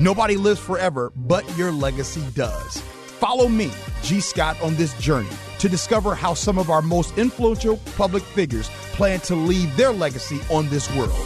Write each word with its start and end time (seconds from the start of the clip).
Nobody 0.00 0.36
lives 0.36 0.60
forever, 0.60 1.12
but 1.16 1.44
your 1.56 1.72
legacy 1.72 2.22
does. 2.34 2.80
Follow 3.18 3.48
me, 3.48 3.72
Gee 4.02 4.20
Scott, 4.20 4.60
on 4.62 4.76
this 4.76 4.94
journey 5.00 5.28
to 5.58 5.68
discover 5.68 6.14
how 6.14 6.34
some 6.34 6.56
of 6.56 6.70
our 6.70 6.80
most 6.80 7.18
influential 7.18 7.78
public 7.96 8.22
figures 8.22 8.68
plan 8.92 9.18
to 9.20 9.34
leave 9.34 9.76
their 9.76 9.92
legacy 9.92 10.40
on 10.50 10.68
this 10.68 10.88
world. 10.94 11.18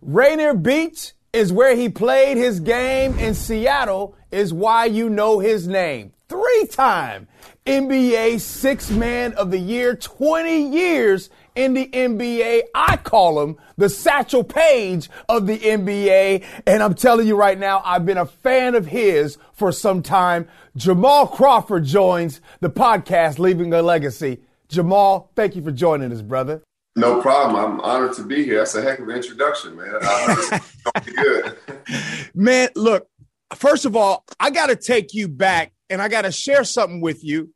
Rainier 0.00 0.54
Beach 0.54 1.12
is 1.34 1.52
where 1.52 1.76
he 1.76 1.90
played 1.90 2.38
his 2.38 2.58
game, 2.58 3.14
and 3.18 3.36
Seattle 3.36 4.16
is 4.30 4.54
why 4.54 4.86
you 4.86 5.10
know 5.10 5.38
his 5.38 5.68
name. 5.68 6.12
Three 6.30 6.66
time 6.70 7.28
NBA 7.66 8.40
Sixth 8.40 8.90
Man 8.90 9.34
of 9.34 9.50
the 9.50 9.58
Year, 9.58 9.94
20 9.94 10.74
years 10.74 11.28
in 11.54 11.74
the 11.74 11.86
NBA. 11.86 12.62
I 12.74 12.96
call 12.96 13.42
him 13.42 13.56
the 13.76 13.88
Satchel 13.88 14.44
Paige 14.44 15.08
of 15.28 15.46
the 15.46 15.58
NBA. 15.58 16.44
And 16.66 16.82
I'm 16.82 16.94
telling 16.94 17.26
you 17.26 17.36
right 17.36 17.58
now, 17.58 17.82
I've 17.84 18.06
been 18.06 18.18
a 18.18 18.26
fan 18.26 18.74
of 18.74 18.86
his 18.86 19.38
for 19.52 19.72
some 19.72 20.02
time. 20.02 20.48
Jamal 20.76 21.26
Crawford 21.26 21.84
joins 21.84 22.40
the 22.60 22.70
podcast, 22.70 23.38
Leaving 23.38 23.72
a 23.72 23.82
Legacy. 23.82 24.40
Jamal, 24.68 25.30
thank 25.36 25.54
you 25.54 25.62
for 25.62 25.72
joining 25.72 26.12
us, 26.12 26.22
brother. 26.22 26.62
No 26.96 27.22
problem. 27.22 27.56
I'm 27.56 27.80
honored 27.80 28.14
to 28.14 28.22
be 28.22 28.44
here. 28.44 28.58
That's 28.58 28.74
a 28.74 28.82
heck 28.82 28.98
of 28.98 29.08
an 29.08 29.16
introduction, 29.16 29.76
man. 29.76 30.60
good. 31.04 31.58
man, 32.34 32.68
look, 32.74 33.06
first 33.54 33.84
of 33.84 33.96
all, 33.96 34.24
I 34.38 34.50
got 34.50 34.66
to 34.66 34.76
take 34.76 35.14
you 35.14 35.28
back 35.28 35.72
and 35.88 36.02
I 36.02 36.08
got 36.08 36.22
to 36.22 36.32
share 36.32 36.64
something 36.64 37.00
with 37.00 37.24
you. 37.24 37.50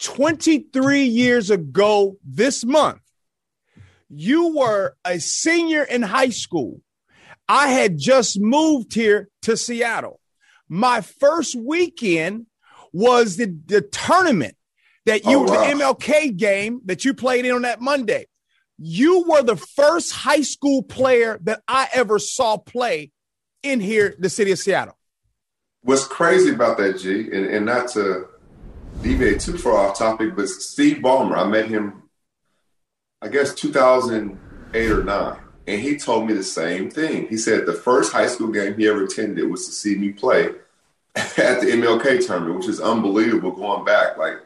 23 0.00 1.04
years 1.04 1.50
ago 1.50 2.16
this 2.24 2.64
month, 2.64 3.00
you 4.14 4.56
were 4.56 4.94
a 5.04 5.18
senior 5.18 5.82
in 5.82 6.02
high 6.02 6.28
school. 6.28 6.80
I 7.48 7.68
had 7.68 7.98
just 7.98 8.38
moved 8.40 8.94
here 8.94 9.28
to 9.42 9.56
Seattle. 9.56 10.20
My 10.68 11.00
first 11.00 11.54
weekend 11.54 12.46
was 12.92 13.36
the, 13.36 13.56
the 13.66 13.80
tournament 13.80 14.54
that 15.06 15.24
you, 15.24 15.38
oh, 15.38 15.42
wow. 15.42 15.46
the 15.46 15.82
MLK 15.82 16.36
game 16.36 16.80
that 16.84 17.04
you 17.04 17.14
played 17.14 17.44
in 17.44 17.52
on 17.52 17.62
that 17.62 17.80
Monday. 17.80 18.26
You 18.78 19.24
were 19.28 19.42
the 19.42 19.56
first 19.56 20.12
high 20.12 20.42
school 20.42 20.82
player 20.82 21.38
that 21.42 21.62
I 21.66 21.88
ever 21.92 22.18
saw 22.18 22.56
play 22.56 23.12
in 23.62 23.80
here, 23.80 24.14
the 24.18 24.30
city 24.30 24.52
of 24.52 24.58
Seattle. 24.58 24.96
What's 25.82 26.06
crazy 26.06 26.50
about 26.50 26.78
that, 26.78 26.98
G, 26.98 27.28
and, 27.32 27.46
and 27.46 27.66
not 27.66 27.88
to 27.88 28.26
deviate 29.02 29.40
too 29.40 29.58
far 29.58 29.74
off 29.74 29.98
topic, 29.98 30.36
but 30.36 30.48
Steve 30.48 30.98
Ballmer, 30.98 31.36
I 31.36 31.44
met 31.44 31.66
him, 31.66 32.01
I 33.22 33.28
guess, 33.28 33.54
2008 33.54 34.90
or 34.90 35.04
9. 35.04 35.36
And 35.68 35.80
he 35.80 35.96
told 35.96 36.26
me 36.26 36.34
the 36.34 36.42
same 36.42 36.90
thing. 36.90 37.28
He 37.28 37.36
said 37.36 37.66
the 37.66 37.72
first 37.72 38.12
high 38.12 38.26
school 38.26 38.48
game 38.48 38.76
he 38.76 38.88
ever 38.88 39.04
attended 39.04 39.48
was 39.48 39.64
to 39.66 39.72
see 39.72 39.94
me 39.94 40.10
play 40.10 40.46
at 41.14 41.60
the 41.60 41.68
MLK 41.70 42.26
tournament, 42.26 42.56
which 42.56 42.68
is 42.68 42.80
unbelievable 42.80 43.52
going 43.52 43.84
back. 43.84 44.18
Like, 44.18 44.38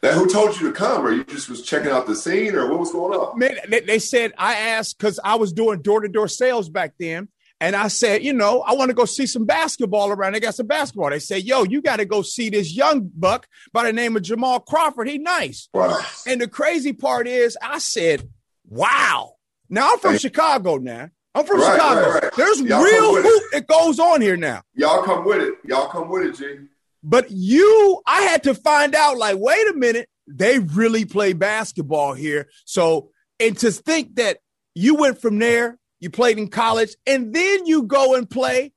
that, 0.00 0.14
who 0.14 0.28
told 0.28 0.58
you 0.58 0.68
to 0.68 0.72
come, 0.72 1.06
or 1.06 1.12
you 1.12 1.24
just 1.24 1.50
was 1.50 1.62
checking 1.62 1.92
out 1.92 2.06
the 2.06 2.16
scene, 2.16 2.54
or 2.54 2.68
what 2.70 2.80
was 2.80 2.90
going 2.90 3.12
on? 3.16 3.38
Man, 3.38 3.56
they, 3.68 3.80
they 3.80 3.98
said 3.98 4.32
I 4.36 4.54
asked 4.54 4.98
because 4.98 5.20
I 5.22 5.36
was 5.36 5.52
doing 5.52 5.82
door 5.82 6.00
to 6.00 6.08
door 6.08 6.26
sales 6.26 6.68
back 6.68 6.94
then, 6.98 7.28
and 7.62 7.76
I 7.76 7.86
said, 7.86 8.24
you 8.24 8.32
know, 8.32 8.62
I 8.62 8.74
want 8.74 8.88
to 8.88 8.94
go 8.94 9.04
see 9.04 9.24
some 9.24 9.44
basketball 9.46 10.10
around. 10.10 10.32
They 10.32 10.40
got 10.40 10.56
some 10.56 10.66
basketball. 10.66 11.10
They 11.10 11.20
say, 11.20 11.38
yo, 11.38 11.62
you 11.62 11.80
got 11.80 11.98
to 11.98 12.04
go 12.04 12.22
see 12.22 12.50
this 12.50 12.74
young 12.74 13.08
buck 13.14 13.46
by 13.72 13.84
the 13.84 13.92
name 13.92 14.16
of 14.16 14.22
Jamal 14.22 14.58
Crawford. 14.58 15.08
He 15.08 15.18
nice. 15.18 15.68
Wow. 15.72 16.04
And 16.26 16.40
the 16.40 16.48
crazy 16.48 16.92
part 16.92 17.28
is, 17.28 17.56
I 17.62 17.78
said, 17.78 18.28
wow. 18.68 19.34
Now 19.68 19.92
I'm 19.92 20.00
from 20.00 20.18
Chicago. 20.18 20.78
Now 20.78 21.10
I'm 21.36 21.46
from 21.46 21.60
right, 21.60 21.76
Chicago. 21.76 22.10
Right, 22.10 22.22
right. 22.24 22.32
There's 22.36 22.60
Y'all 22.62 22.82
real 22.82 23.22
hoop 23.22 23.42
that 23.52 23.68
goes 23.68 24.00
on 24.00 24.20
here 24.20 24.36
now. 24.36 24.62
Y'all 24.74 25.04
come 25.04 25.24
with 25.24 25.40
it. 25.40 25.54
Y'all 25.64 25.86
come 25.86 26.08
with 26.08 26.24
it, 26.24 26.36
G. 26.36 26.66
But 27.04 27.30
you, 27.30 28.02
I 28.08 28.22
had 28.22 28.42
to 28.42 28.54
find 28.56 28.96
out. 28.96 29.18
Like, 29.18 29.36
wait 29.38 29.68
a 29.68 29.74
minute, 29.74 30.08
they 30.26 30.58
really 30.58 31.04
play 31.04 31.32
basketball 31.32 32.14
here. 32.14 32.48
So, 32.64 33.10
and 33.38 33.56
to 33.58 33.70
think 33.70 34.16
that 34.16 34.38
you 34.74 34.96
went 34.96 35.20
from 35.20 35.38
there 35.38 35.78
you 36.02 36.10
played 36.10 36.36
in 36.36 36.48
college, 36.48 36.96
and 37.06 37.32
then 37.32 37.64
you 37.64 37.84
go 37.84 38.16
and 38.16 38.28
play 38.28 38.72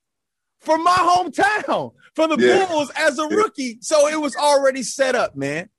for 0.60 0.78
my 0.78 0.96
hometown 0.96 1.94
for 2.14 2.28
the 2.28 2.38
yeah. 2.38 2.68
Bulls 2.68 2.92
as 2.96 3.18
a 3.18 3.28
rookie. 3.28 3.80
So 3.82 4.08
it 4.08 4.22
was 4.22 4.36
already 4.36 4.84
set 4.84 5.16
up, 5.16 5.36
man. 5.36 5.70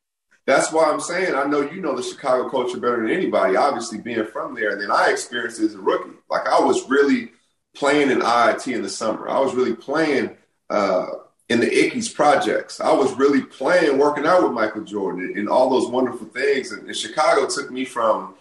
That's 0.45 0.73
why 0.73 0.91
I'm 0.91 1.01
saying 1.01 1.37
I 1.37 1.45
know 1.45 1.61
you 1.61 1.81
know 1.81 1.95
the 1.95 2.03
Chicago 2.03 2.51
culture 2.51 2.81
better 2.81 3.01
than 3.01 3.11
anybody, 3.11 3.55
obviously 3.55 3.99
being 3.99 4.27
from 4.27 4.57
there. 4.57 4.73
And 4.73 4.83
then 4.83 4.91
I 4.91 5.11
experienced 5.11 5.61
it 5.61 5.67
as 5.67 5.75
a 5.75 5.79
rookie. 5.79 6.17
Like 6.29 6.49
I 6.49 6.59
was 6.61 6.89
really 6.91 7.31
playing 7.77 8.11
in 8.11 8.21
IIT 8.21 8.75
in 8.75 8.83
the 8.83 8.89
summer. 8.89 9.29
I 9.29 9.39
was 9.39 9.55
really 9.55 9.75
playing 9.75 10.37
uh, 10.69 11.07
in 11.49 11.61
the 11.61 11.67
Ickes 11.67 12.13
projects. 12.13 12.81
I 12.81 12.93
was 12.93 13.13
really 13.15 13.43
playing, 13.43 13.99
working 13.99 14.27
out 14.27 14.43
with 14.43 14.53
Michael 14.53 14.83
Jordan 14.83 15.27
and, 15.27 15.37
and 15.37 15.49
all 15.49 15.71
those 15.71 15.89
wonderful 15.89 16.27
things. 16.27 16.73
And, 16.73 16.89
and 16.89 16.97
Chicago 16.97 17.47
took 17.47 17.71
me 17.71 17.85
from 17.85 18.35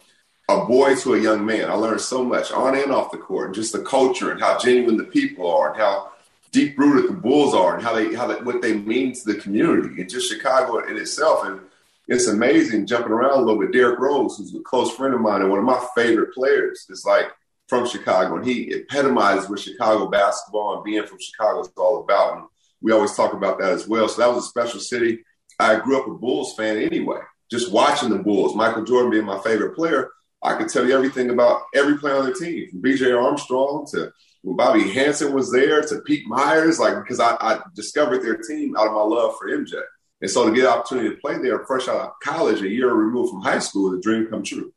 a 0.48 0.66
boy 0.66 0.96
to 0.96 1.16
a 1.16 1.20
young 1.20 1.46
man. 1.46 1.70
I 1.70 1.74
learned 1.74 2.02
so 2.02 2.24
much 2.24 2.52
on 2.52 2.76
and 2.76 2.92
off 2.92 3.12
the 3.12 3.18
court, 3.18 3.56
just 3.56 3.74
the 3.74 3.82
culture 3.82 4.32
and 4.32 4.40
how 4.40 4.58
genuine 4.58 4.98
the 4.98 5.06
people 5.06 5.50
are, 5.50 5.72
and 5.72 5.82
how 5.82 6.12
deep 6.52 6.78
rooted 6.78 7.10
the 7.10 7.16
Bulls 7.16 7.56
are, 7.56 7.76
and 7.76 7.84
how 7.84 7.94
they 7.94 8.14
how 8.14 8.28
they, 8.28 8.36
what 8.44 8.62
they 8.62 8.74
mean 8.74 9.14
to 9.14 9.26
the 9.26 9.40
community, 9.40 10.02
and 10.02 10.10
just 10.10 10.32
Chicago 10.32 10.86
in 10.88 10.98
itself. 10.98 11.46
And 11.46 11.62
it's 12.08 12.28
amazing 12.28 12.86
jumping 12.86 13.12
around 13.12 13.40
a 13.40 13.42
little 13.42 13.60
bit. 13.60 13.72
Derrick 13.72 14.00
Rose, 14.00 14.38
who's 14.38 14.54
a 14.54 14.60
close 14.60 14.96
friend 14.96 15.16
of 15.16 15.22
mine 15.22 15.42
and 15.42 15.50
one 15.50 15.60
of 15.60 15.66
my 15.66 15.84
favorite 15.96 16.34
players, 16.34 16.86
is 16.90 17.06
like 17.06 17.32
from 17.68 17.88
Chicago, 17.88 18.36
and 18.36 18.46
he 18.46 18.72
epitomizes 18.72 19.50
what 19.50 19.60
Chicago 19.60 20.08
basketball 20.08 20.76
and 20.76 20.84
being 20.84 21.06
from 21.08 21.18
Chicago 21.20 21.62
is 21.62 21.70
all 21.76 22.02
about. 22.02 22.38
And 22.38 22.46
we 22.82 22.92
always 22.92 23.16
talk 23.16 23.34
about 23.34 23.58
that 23.60 23.72
as 23.72 23.88
well. 23.88 24.08
So 24.08 24.22
that 24.22 24.34
was 24.34 24.46
a 24.46 24.48
special 24.48 24.80
city. 24.80 25.24
I 25.60 25.80
grew 25.80 26.00
up 26.00 26.08
a 26.08 26.14
Bulls 26.14 26.54
fan 26.56 26.78
anyway, 26.78 27.22
just 27.50 27.72
watching 27.72 28.10
the 28.10 28.20
Bulls. 28.20 28.56
Michael 28.56 28.84
Jordan 28.84 29.10
being 29.10 29.26
my 29.26 29.40
favorite 29.40 29.76
player 29.76 30.12
I 30.46 30.58
could 30.58 30.70
tell 30.70 30.86
you 30.86 30.96
everything 30.96 31.30
about 31.30 31.64
every 31.74 31.98
player 31.98 32.16
on 32.16 32.26
the 32.26 32.34
team, 32.34 32.70
from 32.70 32.82
B.J. 32.82 33.12
Armstrong 33.12 33.88
to 33.92 34.12
when 34.44 34.56
Bobby 34.56 34.92
Hansen 34.92 35.34
was 35.34 35.52
there 35.52 35.82
to 35.82 36.02
Pete 36.02 36.28
Myers, 36.28 36.80
like 36.80 37.02
because 37.02 37.20
I, 37.20 37.36
I, 37.40 37.60
discovered 37.74 38.20
their 38.20 38.38
team 38.38 38.76
out 38.78 38.86
of 38.86 38.94
my 38.94 39.02
love 39.02 39.36
for 39.38 39.50
MJ. 39.50 39.82
And 40.22 40.30
so 40.30 40.48
to 40.48 40.56
get 40.56 40.66
an 40.66 40.72
opportunity 40.72 41.10
to 41.10 41.16
play 41.16 41.40
there 41.40 41.66
fresh 41.66 41.88
out 41.88 41.96
of 41.96 42.12
college, 42.22 42.62
a 42.62 42.70
year 42.70 42.94
removed 42.94 43.32
from 43.32 43.42
high 43.42 43.60
school, 43.60 43.92
the 43.92 44.00
dream 44.00 44.28
come 44.28 44.44
true. 44.44 44.72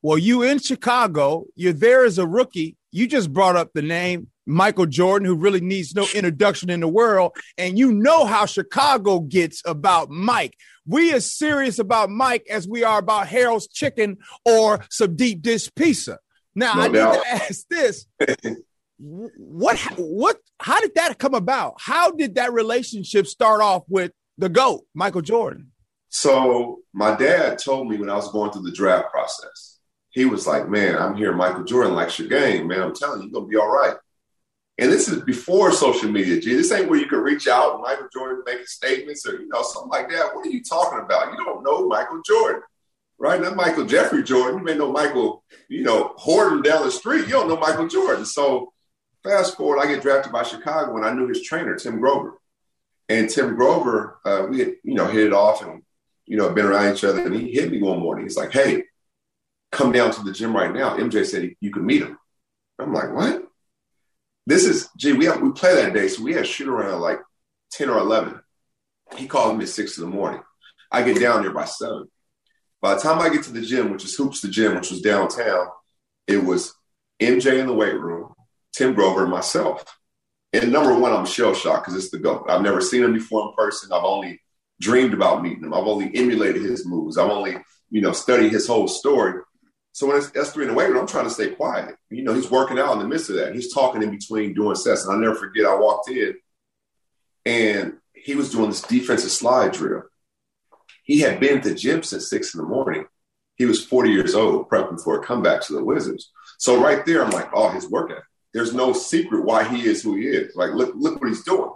Well, 0.00 0.16
you 0.16 0.42
in 0.42 0.58
Chicago, 0.60 1.46
you're 1.56 1.72
there 1.72 2.04
as 2.04 2.18
a 2.18 2.26
rookie. 2.26 2.76
You 2.92 3.06
just 3.06 3.32
brought 3.32 3.56
up 3.56 3.72
the 3.74 3.82
name 3.82 4.28
Michael 4.50 4.86
Jordan, 4.86 5.26
who 5.26 5.34
really 5.34 5.60
needs 5.60 5.94
no 5.94 6.06
introduction 6.14 6.70
in 6.70 6.80
the 6.80 6.88
world. 6.88 7.36
And 7.56 7.78
you 7.78 7.92
know 7.92 8.24
how 8.24 8.46
Chicago 8.46 9.20
gets 9.20 9.62
about 9.64 10.10
Mike. 10.10 10.56
We 10.86 11.12
as 11.12 11.30
serious 11.30 11.78
about 11.78 12.10
Mike 12.10 12.46
as 12.50 12.66
we 12.66 12.82
are 12.82 12.98
about 12.98 13.28
Harold's 13.28 13.68
chicken 13.68 14.18
or 14.44 14.84
some 14.90 15.16
deep 15.16 15.42
dish 15.42 15.70
pizza. 15.74 16.18
Now 16.54 16.74
no 16.74 16.80
I 16.82 16.88
doubt. 16.88 17.12
need 17.12 17.20
to 17.20 17.28
ask 17.28 17.68
this. 17.68 18.06
what 18.98 19.78
what 19.96 20.38
how 20.58 20.80
did 20.80 20.94
that 20.96 21.18
come 21.18 21.34
about? 21.34 21.74
How 21.78 22.10
did 22.10 22.34
that 22.34 22.52
relationship 22.52 23.26
start 23.26 23.62
off 23.62 23.84
with 23.88 24.12
the 24.36 24.48
GOAT, 24.48 24.84
Michael 24.94 25.22
Jordan? 25.22 25.70
So 26.08 26.80
my 26.92 27.14
dad 27.14 27.58
told 27.58 27.88
me 27.88 27.96
when 27.96 28.10
I 28.10 28.16
was 28.16 28.30
going 28.32 28.50
through 28.50 28.62
the 28.62 28.72
draft 28.72 29.10
process, 29.10 29.78
he 30.10 30.24
was 30.24 30.46
like, 30.46 30.68
Man, 30.68 30.96
I'm 30.96 31.16
here, 31.16 31.32
Michael 31.32 31.64
Jordan 31.64 31.94
likes 31.94 32.18
your 32.18 32.28
game, 32.28 32.66
man. 32.66 32.82
I'm 32.82 32.94
telling 32.94 33.22
you, 33.22 33.28
you're 33.28 33.40
gonna 33.40 33.46
be 33.46 33.56
all 33.56 33.70
right. 33.70 33.94
And 34.80 34.90
this 34.90 35.08
is 35.08 35.22
before 35.24 35.72
social 35.72 36.10
media, 36.10 36.40
G. 36.40 36.54
This 36.54 36.72
ain't 36.72 36.88
where 36.88 36.98
you 36.98 37.06
can 37.06 37.18
reach 37.18 37.46
out 37.46 37.74
and 37.74 37.82
Michael 37.82 38.08
Jordan 38.10 38.42
making 38.46 38.64
statements 38.64 39.26
or, 39.28 39.32
you 39.32 39.46
know, 39.48 39.60
something 39.60 39.90
like 39.90 40.08
that. 40.08 40.34
What 40.34 40.46
are 40.46 40.50
you 40.50 40.64
talking 40.64 41.00
about? 41.00 41.32
You 41.32 41.44
don't 41.44 41.62
know 41.62 41.86
Michael 41.86 42.22
Jordan, 42.26 42.62
right? 43.18 43.38
Not 43.38 43.56
Michael 43.56 43.84
Jeffrey 43.84 44.22
Jordan. 44.22 44.60
You 44.60 44.64
may 44.64 44.74
know 44.74 44.90
Michael, 44.90 45.44
you 45.68 45.82
know, 45.82 46.14
Horton 46.16 46.62
down 46.62 46.86
the 46.86 46.90
street. 46.90 47.26
You 47.26 47.32
don't 47.32 47.48
know 47.48 47.58
Michael 47.58 47.88
Jordan. 47.88 48.24
So 48.24 48.72
fast 49.22 49.58
forward, 49.58 49.80
I 49.80 49.86
get 49.86 50.00
drafted 50.00 50.32
by 50.32 50.44
Chicago 50.44 50.96
and 50.96 51.04
I 51.04 51.12
knew 51.12 51.28
his 51.28 51.42
trainer, 51.42 51.76
Tim 51.76 52.00
Grover. 52.00 52.38
And 53.10 53.28
Tim 53.28 53.56
Grover, 53.56 54.18
uh, 54.24 54.46
we 54.48 54.60
had, 54.60 54.76
you 54.82 54.94
know, 54.94 55.08
hit 55.08 55.26
it 55.26 55.34
off 55.34 55.62
and, 55.62 55.82
you 56.24 56.38
know, 56.38 56.48
been 56.54 56.64
around 56.64 56.94
each 56.94 57.04
other. 57.04 57.20
And 57.20 57.34
he 57.34 57.52
hit 57.52 57.70
me 57.70 57.82
one 57.82 58.00
morning. 58.00 58.24
He's 58.24 58.36
like, 58.38 58.52
hey, 58.52 58.84
come 59.72 59.92
down 59.92 60.10
to 60.12 60.22
the 60.22 60.32
gym 60.32 60.56
right 60.56 60.72
now. 60.72 60.96
MJ 60.96 61.26
said 61.26 61.50
you 61.60 61.70
can 61.70 61.84
meet 61.84 62.00
him. 62.00 62.18
I'm 62.78 62.94
like, 62.94 63.12
what? 63.12 63.39
This 64.50 64.64
is 64.64 64.88
gee, 64.96 65.12
we 65.12 65.26
have, 65.26 65.40
we 65.40 65.52
play 65.52 65.76
that 65.76 65.94
day, 65.94 66.08
so 66.08 66.24
we 66.24 66.34
had 66.34 66.44
shoot 66.44 66.68
around 66.68 67.00
like 67.00 67.20
ten 67.70 67.88
or 67.88 67.98
eleven. 67.98 68.40
He 69.16 69.28
calls 69.28 69.56
me 69.56 69.62
at 69.62 69.70
six 69.70 69.96
in 69.96 70.02
the 70.02 70.10
morning. 70.10 70.42
I 70.90 71.04
get 71.04 71.20
down 71.20 71.42
there 71.42 71.52
by 71.52 71.66
seven. 71.66 72.08
By 72.82 72.94
the 72.94 73.00
time 73.00 73.20
I 73.20 73.28
get 73.28 73.44
to 73.44 73.52
the 73.52 73.60
gym, 73.60 73.92
which 73.92 74.04
is 74.04 74.16
Hoops 74.16 74.40
the 74.40 74.48
Gym, 74.48 74.74
which 74.74 74.90
was 74.90 75.02
downtown, 75.02 75.68
it 76.26 76.42
was 76.42 76.74
MJ 77.22 77.60
in 77.60 77.68
the 77.68 77.72
weight 77.72 77.94
room, 77.94 78.34
Tim 78.72 78.92
Grover, 78.92 79.22
and 79.22 79.30
myself. 79.30 79.84
And 80.52 80.72
number 80.72 80.98
one, 80.98 81.12
I'm 81.12 81.26
shell 81.26 81.54
shocked 81.54 81.86
because 81.86 82.02
it's 82.02 82.10
the 82.10 82.18
GOAT. 82.18 82.46
I've 82.48 82.62
never 82.62 82.80
seen 82.80 83.04
him 83.04 83.12
before 83.12 83.50
in 83.50 83.54
person. 83.54 83.92
I've 83.92 84.02
only 84.02 84.40
dreamed 84.80 85.14
about 85.14 85.44
meeting 85.44 85.62
him. 85.62 85.74
I've 85.74 85.86
only 85.86 86.10
emulated 86.12 86.62
his 86.62 86.84
moves. 86.84 87.18
I've 87.18 87.30
only, 87.30 87.56
you 87.90 88.00
know, 88.00 88.10
studied 88.10 88.50
his 88.50 88.66
whole 88.66 88.88
story. 88.88 89.42
So 89.92 90.06
when 90.06 90.16
it's 90.16 90.30
S3 90.30 90.62
in 90.62 90.68
the 90.68 90.74
weight 90.74 90.88
room, 90.88 90.98
I'm 90.98 91.06
trying 91.06 91.24
to 91.24 91.30
stay 91.30 91.50
quiet. 91.50 91.96
You 92.10 92.22
know, 92.22 92.34
he's 92.34 92.50
working 92.50 92.78
out 92.78 92.92
in 92.92 93.00
the 93.00 93.08
midst 93.08 93.30
of 93.30 93.36
that. 93.36 93.54
He's 93.54 93.72
talking 93.72 94.02
in 94.02 94.10
between 94.10 94.54
doing 94.54 94.76
sets. 94.76 95.04
And 95.04 95.12
I'll 95.12 95.18
never 95.20 95.34
forget, 95.34 95.66
I 95.66 95.74
walked 95.74 96.10
in 96.10 96.34
and 97.44 97.94
he 98.12 98.34
was 98.34 98.50
doing 98.50 98.68
this 98.68 98.82
defensive 98.82 99.30
slide 99.30 99.72
drill. 99.72 100.02
He 101.04 101.20
had 101.20 101.40
been 101.40 101.58
at 101.58 101.64
the 101.64 101.74
gym 101.74 102.02
since 102.02 102.30
six 102.30 102.54
in 102.54 102.60
the 102.60 102.66
morning. 102.66 103.06
He 103.56 103.66
was 103.66 103.84
40 103.84 104.10
years 104.10 104.34
old, 104.34 104.68
prepping 104.70 105.02
for 105.02 105.20
a 105.20 105.24
comeback 105.24 105.62
to 105.62 105.72
the 105.72 105.84
Wizards. 105.84 106.30
So 106.58 106.80
right 106.80 107.04
there, 107.04 107.24
I'm 107.24 107.30
like, 107.30 107.50
oh, 107.52 107.70
his 107.70 107.90
work 107.90 108.10
ethic. 108.10 108.24
There's 108.52 108.74
no 108.74 108.92
secret 108.92 109.44
why 109.44 109.64
he 109.64 109.86
is 109.86 110.02
who 110.02 110.16
he 110.16 110.26
is. 110.26 110.56
Like, 110.56 110.72
look, 110.72 110.92
look 110.94 111.20
what 111.20 111.28
he's 111.28 111.44
doing. 111.44 111.70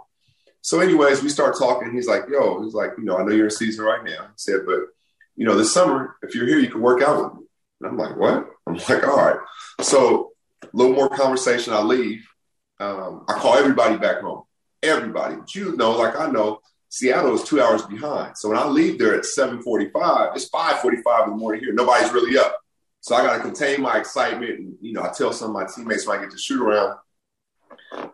So, 0.61 0.79
anyways, 0.79 1.21
we 1.21 1.29
start 1.29 1.57
talking. 1.57 1.93
He's 1.93 2.07
like, 2.07 2.23
yo, 2.29 2.63
he's 2.63 2.73
like, 2.73 2.91
you 2.97 3.03
know, 3.05 3.17
I 3.17 3.23
know 3.23 3.31
you're 3.31 3.45
in 3.45 3.51
season 3.51 3.85
right 3.85 4.03
now. 4.03 4.23
He 4.23 4.33
said, 4.35 4.61
but 4.65 4.79
you 5.35 5.45
know, 5.45 5.55
this 5.55 5.73
summer, 5.73 6.15
if 6.23 6.33
you're 6.33 6.47
here, 6.47 6.57
you 6.57 6.69
can 6.69 6.81
work 6.81 7.01
out 7.03 7.23
with 7.23 7.41
me. 7.41 7.44
And 7.81 7.89
I'm 7.89 7.97
like, 7.97 8.15
what? 8.17 8.47
I'm 8.67 8.75
like, 8.75 9.07
all 9.07 9.17
right. 9.17 9.39
So 9.81 10.31
a 10.63 10.67
little 10.73 10.95
more 10.95 11.09
conversation. 11.09 11.73
I 11.73 11.81
leave. 11.81 12.27
Um, 12.79 13.25
I 13.27 13.33
call 13.33 13.55
everybody 13.55 13.97
back 13.97 14.21
home. 14.21 14.43
Everybody. 14.83 15.35
But 15.35 15.55
you 15.55 15.75
know, 15.75 15.91
like 15.91 16.17
I 16.17 16.27
know, 16.27 16.59
Seattle 16.89 17.35
is 17.35 17.43
two 17.43 17.61
hours 17.61 17.81
behind. 17.83 18.37
So 18.37 18.49
when 18.49 18.57
I 18.57 18.65
leave 18.67 18.97
there 18.97 19.15
at 19.15 19.25
7:45, 19.25 20.35
it's 20.35 20.49
5:45 20.49 21.25
in 21.25 21.29
the 21.31 21.35
morning 21.35 21.61
here. 21.61 21.73
Nobody's 21.73 22.13
really 22.13 22.37
up. 22.37 22.57
So 23.01 23.15
I 23.15 23.21
got 23.21 23.37
to 23.37 23.43
contain 23.43 23.81
my 23.81 23.99
excitement. 23.99 24.59
And, 24.59 24.77
you 24.81 24.93
know, 24.93 25.03
I 25.03 25.09
tell 25.09 25.31
some 25.31 25.49
of 25.49 25.53
my 25.53 25.65
teammates 25.65 26.07
when 26.07 26.17
I 26.17 26.21
get 26.21 26.31
to 26.31 26.37
shoot 26.37 26.61
around. 26.61 26.97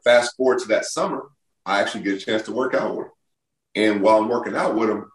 Fast 0.03 0.35
forward 0.35 0.59
to 0.59 0.67
that 0.69 0.85
summer, 0.85 1.29
I 1.65 1.79
actually 1.79 2.03
get 2.03 2.21
a 2.21 2.25
chance 2.25 2.43
to 2.43 2.51
work 2.51 2.73
out 2.73 2.95
with 2.95 3.05
him. 3.05 3.11
And 3.75 4.01
while 4.01 4.17
I'm 4.17 4.27
working 4.27 4.55
out 4.55 4.75
with 4.75 4.89
him, 4.89 5.09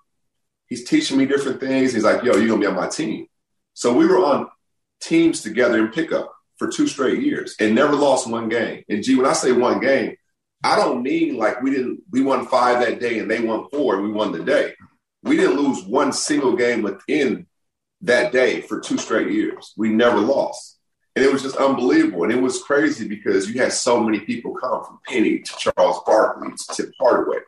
he's 0.66 0.88
teaching 0.88 1.18
me 1.18 1.26
different 1.26 1.60
things. 1.60 1.92
He's 1.92 2.04
like, 2.04 2.22
yo, 2.22 2.36
you're 2.36 2.48
going 2.48 2.60
to 2.60 2.66
be 2.66 2.66
on 2.66 2.74
my 2.74 2.88
team. 2.88 3.26
So 3.76 3.92
we 3.92 4.06
were 4.06 4.24
on 4.24 4.48
teams 5.02 5.42
together 5.42 5.78
in 5.78 5.92
pickup 5.92 6.32
for 6.56 6.66
two 6.66 6.86
straight 6.86 7.22
years 7.22 7.54
and 7.60 7.74
never 7.74 7.94
lost 7.94 8.26
one 8.26 8.48
game. 8.48 8.82
And 8.88 9.04
gee, 9.04 9.16
when 9.16 9.26
I 9.26 9.34
say 9.34 9.52
one 9.52 9.80
game, 9.80 10.16
I 10.64 10.76
don't 10.76 11.02
mean 11.02 11.36
like 11.36 11.60
we 11.60 11.70
didn't 11.70 12.00
we 12.10 12.22
won 12.22 12.46
five 12.46 12.80
that 12.80 13.00
day 13.00 13.18
and 13.18 13.30
they 13.30 13.40
won 13.40 13.68
four 13.70 13.96
and 13.96 14.04
we 14.04 14.10
won 14.10 14.32
the 14.32 14.42
day. 14.42 14.72
We 15.22 15.36
didn't 15.36 15.58
lose 15.58 15.84
one 15.84 16.14
single 16.14 16.56
game 16.56 16.80
within 16.80 17.46
that 18.00 18.32
day 18.32 18.62
for 18.62 18.80
two 18.80 18.96
straight 18.96 19.30
years. 19.30 19.74
We 19.76 19.90
never 19.90 20.20
lost. 20.20 20.78
And 21.14 21.22
it 21.22 21.30
was 21.30 21.42
just 21.42 21.56
unbelievable. 21.56 22.24
And 22.24 22.32
it 22.32 22.40
was 22.40 22.62
crazy 22.62 23.06
because 23.06 23.46
you 23.50 23.60
had 23.60 23.72
so 23.74 24.00
many 24.00 24.20
people 24.20 24.54
come 24.54 24.84
from 24.86 25.00
Penny 25.06 25.40
to 25.40 25.56
Charles 25.58 26.00
Barkley 26.06 26.48
to 26.52 26.74
Tim 26.74 26.92
Hardaway, 26.98 27.40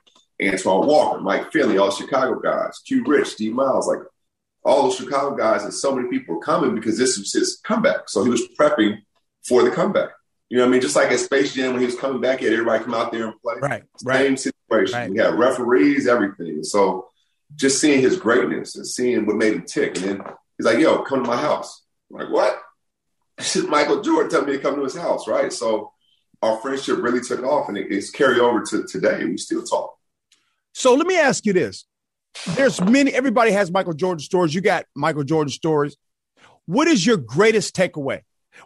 Antoine 0.43 0.87
Walker, 0.87 1.23
Mike 1.23 1.51
Finley, 1.53 1.79
all 1.79 1.91
Chicago 1.91 2.39
guys, 2.39 2.81
Q 2.87 3.03
Rich, 3.07 3.37
D 3.37 3.49
Miles, 3.49 3.89
like 3.89 4.01
all 4.69 4.83
those 4.83 4.97
Chicago 4.97 5.35
guys 5.35 5.65
and 5.65 5.73
so 5.73 5.95
many 5.95 6.09
people 6.09 6.35
were 6.35 6.41
coming 6.41 6.75
because 6.75 6.99
this 6.99 7.19
was 7.19 7.33
his 7.33 7.59
comeback. 7.65 8.09
So 8.09 8.23
he 8.23 8.31
was 8.31 8.47
prepping 8.59 8.99
for 9.49 9.63
the 9.63 9.71
comeback. 9.71 10.11
You 10.51 10.59
know 10.59 10.65
what 10.65 10.69
I 10.69 10.73
mean? 10.73 10.81
Just 10.83 10.95
like 10.95 11.11
at 11.11 11.21
Space 11.21 11.55
Jam 11.55 11.73
when 11.73 11.81
he 11.81 11.87
was 11.87 11.99
coming 11.99 12.21
back, 12.21 12.41
had 12.41 12.53
everybody 12.53 12.85
come 12.85 12.95
out 12.95 13.11
there 13.11 13.29
and 13.29 13.41
play. 13.41 13.55
Right. 13.61 13.83
Same 13.97 14.09
right. 14.09 14.39
situation. 14.39 14.99
Right. 14.99 15.11
We 15.11 15.19
had 15.19 15.35
referees, 15.35 16.07
everything. 16.07 16.63
So 16.65 17.09
just 17.55 17.81
seeing 17.81 18.01
his 18.03 18.19
greatness 18.19 18.77
and 18.77 18.87
seeing 18.87 19.25
what 19.25 19.37
made 19.37 19.55
him 19.55 19.65
tick. 19.65 19.97
And 19.97 20.05
then 20.05 20.23
he's 20.59 20.67
like, 20.67 20.79
yo, 20.79 21.03
come 21.03 21.25
to 21.25 21.29
my 21.29 21.41
house. 21.41 21.83
I'm 22.11 22.21
like, 22.21 22.31
what? 22.31 22.59
Michael 23.69 24.03
Jordan 24.03 24.31
telling 24.31 24.47
me 24.47 24.53
to 24.53 24.63
come 24.63 24.77
to 24.77 24.85
his 24.85 24.97
house, 24.97 25.27
right? 25.27 25.53
So 25.53 25.93
our 26.43 26.59
friendship 26.59 26.99
really 26.99 27.21
took 27.21 27.43
off 27.43 27.69
and 27.69 27.79
it's 27.79 28.11
carried 28.11 28.39
over 28.39 28.63
to 28.65 28.87
today. 28.87 29.21
And 29.21 29.31
we 29.31 29.39
still 29.39 29.63
talk. 29.63 29.95
So 30.75 30.95
let 30.95 31.07
me 31.07 31.19
ask 31.19 31.47
you 31.47 31.55
this. 31.55 31.87
There's 32.47 32.81
many, 32.81 33.13
everybody 33.13 33.53
has 33.53 33.71
Michael 33.71 33.93
Jordan 33.93 34.21
stories. 34.21 34.55
You 34.55 34.61
got 34.61 34.87
Michael 34.95 35.25
Jordan 35.25 35.51
stories. 35.51 35.97
What 36.67 36.89
is 36.89 37.05
your 37.05 37.17
greatest 37.17 37.75
takeaway? 37.75 38.21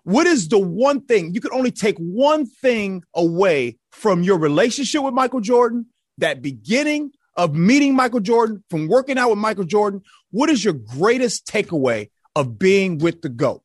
What 0.05 0.27
is 0.27 0.49
the 0.49 0.59
one 0.59 1.03
thing 1.03 1.35
you 1.35 1.41
could 1.41 1.53
only 1.53 1.71
take 1.71 1.97
one 1.99 2.47
thing 2.47 3.03
away 3.15 3.79
from 3.91 4.23
your 4.23 4.39
relationship 4.39 5.03
with 5.03 5.15
Michael 5.15 5.41
Jordan, 5.41 5.87
that 6.19 6.43
beginning 6.43 7.13
of 7.37 7.55
meeting 7.55 7.95
Michael 7.95 8.21
Jordan, 8.21 8.65
from 8.71 8.89
working 8.89 9.19
out 9.19 9.31
with 9.31 9.39
Michael 9.39 9.65
Jordan? 9.65 10.03
What 10.31 10.49
is 10.51 10.65
your 10.65 10.75
greatest 10.75 11.47
takeaway 11.47 12.11
of 12.35 12.59
being 12.59 12.99
with 12.99 13.21
the 13.23 13.29
GOAT? 13.29 13.63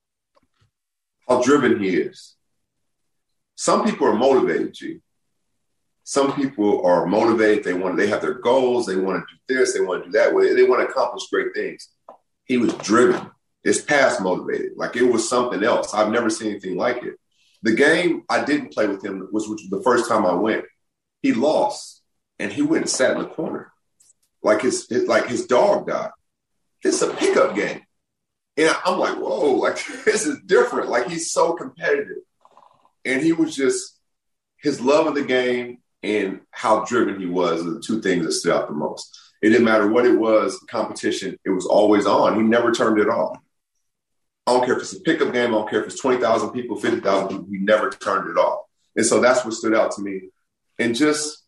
How 1.28 1.42
driven 1.42 1.82
he 1.82 1.96
is. 1.96 2.36
Some 3.56 3.86
people 3.86 4.08
are 4.08 4.16
motivated, 4.16 4.74
G. 4.74 5.00
Some 6.10 6.34
people 6.36 6.86
are 6.86 7.06
motivated. 7.06 7.66
They 7.66 7.74
want, 7.74 7.98
they 7.98 8.08
have 8.08 8.22
their 8.22 8.36
goals. 8.36 8.86
They 8.86 8.96
want 8.96 9.26
to 9.28 9.36
do 9.46 9.60
this. 9.60 9.74
They 9.74 9.82
want 9.82 10.06
to 10.06 10.10
do 10.10 10.18
that 10.18 10.34
way. 10.34 10.54
They 10.54 10.64
want 10.64 10.80
to 10.82 10.88
accomplish 10.88 11.28
great 11.30 11.54
things. 11.54 11.90
He 12.46 12.58
was 12.58 12.74
driven. 12.76 13.30
It's 13.66 13.82
past 13.82 14.22
motivated. 14.22 14.72
Like 14.78 14.96
it 14.96 15.04
was 15.04 15.28
something 15.28 15.66
else. 15.66 15.94
I've 15.94 16.10
never 16.10 16.30
seen 16.30 16.52
anything 16.52 16.78
like 16.78 17.04
it. 17.04 17.16
The 17.62 17.76
game 17.76 18.24
I 18.30 18.46
didn't 18.46 18.72
play 18.72 18.88
with 18.88 19.04
him 19.04 19.28
was, 19.34 19.50
which 19.50 19.60
was 19.64 19.70
the 19.70 19.84
first 19.84 20.08
time 20.08 20.26
I 20.26 20.34
went. 20.34 20.64
He 21.22 21.34
lost, 21.34 22.02
and 22.40 22.54
he 22.54 22.62
went 22.62 22.84
and 22.84 22.90
sat 22.90 23.18
in 23.18 23.24
the 23.24 23.28
corner, 23.28 23.74
like 24.42 24.62
his, 24.62 24.88
his 24.88 25.10
like 25.10 25.28
his 25.28 25.46
dog 25.46 25.88
died. 25.88 26.12
It's 26.84 27.02
a 27.02 27.14
pickup 27.14 27.54
game, 27.54 27.82
and 28.56 28.74
I'm 28.86 28.98
like, 28.98 29.18
whoa, 29.18 29.56
like 29.56 29.86
this 30.06 30.26
is 30.26 30.40
different. 30.46 30.88
Like 30.88 31.10
he's 31.10 31.34
so 31.34 31.52
competitive, 31.52 32.24
and 33.04 33.22
he 33.22 33.34
was 33.34 33.54
just 33.54 34.00
his 34.62 34.80
love 34.80 35.08
of 35.08 35.16
the 35.16 35.26
game 35.26 35.80
and 36.08 36.42
how 36.52 36.86
driven 36.86 37.20
he 37.20 37.26
was 37.26 37.66
are 37.66 37.72
the 37.72 37.82
two 37.82 38.02
things 38.02 38.26
that 38.26 38.32
stood 38.32 38.54
out 38.54 38.68
the 38.68 38.74
most. 38.74 39.16
It 39.42 39.50
didn't 39.50 39.66
matter 39.66 39.88
what 39.88 40.06
it 40.06 40.18
was, 40.18 40.58
competition, 40.70 41.38
it 41.46 41.50
was 41.50 41.66
always 41.66 42.06
on. 42.06 42.36
He 42.36 42.42
never 42.42 42.72
turned 42.72 43.00
it 43.00 43.10
off. 43.10 43.38
I 44.48 44.54
don't 44.54 44.66
care 44.66 44.76
if 44.76 44.82
it's 44.82 44.94
a 44.94 45.02
pickup 45.02 45.34
game, 45.34 45.50
I 45.50 45.58
don't 45.58 45.70
care 45.70 45.82
if 45.82 45.88
it's 45.88 46.02
20,000 46.02 46.52
people, 46.52 46.78
50,000 46.78 47.28
people, 47.28 47.46
he 47.52 47.58
never 47.58 47.90
turned 47.90 48.30
it 48.30 48.40
off. 48.40 48.66
And 48.96 49.06
so 49.06 49.20
that's 49.20 49.44
what 49.44 49.54
stood 49.54 49.76
out 49.76 49.92
to 49.92 50.02
me. 50.02 50.30
And 50.80 50.96
just 50.96 51.44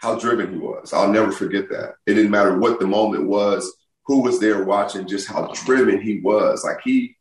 how 0.00 0.18
driven 0.18 0.52
he 0.52 0.58
was. 0.58 0.92
I'll 0.92 1.12
never 1.12 1.32
forget 1.32 1.68
that. 1.70 1.94
It 2.06 2.14
didn't 2.14 2.30
matter 2.30 2.56
what 2.56 2.80
the 2.80 2.86
moment 2.86 3.26
was, 3.26 3.70
who 4.06 4.20
was 4.22 4.40
there 4.40 4.64
watching, 4.64 5.06
just 5.06 5.28
how 5.28 5.52
driven 5.64 6.00
he 6.00 6.20
was. 6.20 6.64
Like 6.64 6.78
he 6.82 7.16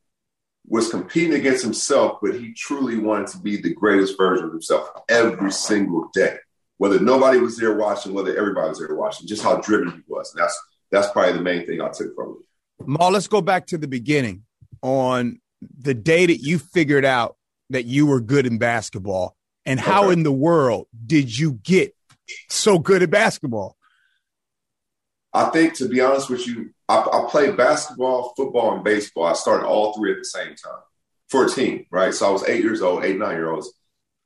was 0.69 0.89
competing 0.89 1.33
against 1.33 1.63
himself, 1.63 2.19
but 2.21 2.35
he 2.35 2.53
truly 2.53 2.97
wanted 2.97 3.27
to 3.27 3.39
be 3.39 3.57
the 3.57 3.73
greatest 3.73 4.15
version 4.17 4.45
of 4.45 4.51
himself 4.51 4.87
every 5.09 5.51
single 5.51 6.09
day. 6.13 6.37
Whether 6.77 6.99
nobody 6.99 7.39
was 7.39 7.57
there 7.57 7.75
watching, 7.75 8.13
whether 8.13 8.37
everybody 8.37 8.69
was 8.69 8.79
there 8.79 8.95
watching, 8.95 9.27
just 9.27 9.43
how 9.43 9.57
driven 9.57 9.91
he 9.91 10.01
was. 10.07 10.33
And 10.33 10.41
that's 10.41 10.57
that's 10.91 11.11
probably 11.11 11.33
the 11.33 11.41
main 11.41 11.65
thing 11.65 11.81
I 11.81 11.89
took 11.89 12.15
from 12.15 12.37
it. 12.79 12.87
Ma, 12.87 13.09
let's 13.09 13.27
go 13.27 13.41
back 13.41 13.67
to 13.67 13.77
the 13.77 13.87
beginning 13.87 14.43
on 14.81 15.41
the 15.79 15.93
day 15.93 16.25
that 16.25 16.37
you 16.37 16.57
figured 16.57 17.03
out 17.03 17.35
that 17.69 17.85
you 17.85 18.05
were 18.07 18.21
good 18.21 18.45
in 18.47 18.57
basketball 18.57 19.35
and 19.65 19.79
how 19.79 20.05
Okay. 20.05 20.13
in 20.13 20.23
the 20.23 20.31
world 20.31 20.87
did 21.05 21.37
you 21.37 21.53
get 21.63 21.93
so 22.47 22.79
good 22.79 23.03
at 23.03 23.09
basketball? 23.09 23.75
I 25.33 25.45
think, 25.49 25.75
to 25.75 25.87
be 25.87 26.01
honest 26.01 26.29
with 26.29 26.47
you, 26.47 26.71
I, 26.87 26.97
I 26.99 27.27
played 27.29 27.55
basketball, 27.55 28.33
football, 28.35 28.73
and 28.73 28.83
baseball. 28.83 29.25
I 29.25 29.33
started 29.33 29.67
all 29.67 29.93
three 29.93 30.11
at 30.11 30.17
the 30.17 30.25
same 30.25 30.55
time 30.55 30.81
for 31.27 31.45
a 31.45 31.49
team, 31.49 31.85
right? 31.91 32.13
So 32.13 32.27
I 32.27 32.31
was 32.31 32.47
eight 32.47 32.63
years 32.63 32.81
old, 32.81 33.03
eight, 33.03 33.17
nine 33.17 33.35
year 33.35 33.51
olds. 33.51 33.71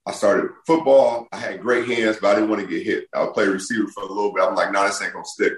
I 0.05 0.12
started 0.12 0.51
football. 0.65 1.27
I 1.31 1.38
had 1.38 1.62
great 1.62 1.88
hands, 1.88 2.17
but 2.22 2.31
I 2.31 2.36
didn't 2.36 2.50
want 2.50 2.62
to 2.62 2.67
get 2.67 2.86
hit. 2.86 3.07
I 3.13 3.24
would 3.24 3.33
play 3.33 3.48
receiver 3.48 3.88
for 3.88 4.03
a 4.03 4.07
little 4.07 4.33
bit. 4.33 4.43
I'm 4.43 4.55
like, 4.55 4.72
nah, 4.72 4.86
this 4.86 5.01
ain't 5.01 5.13
gonna 5.13 5.25
stick. 5.25 5.53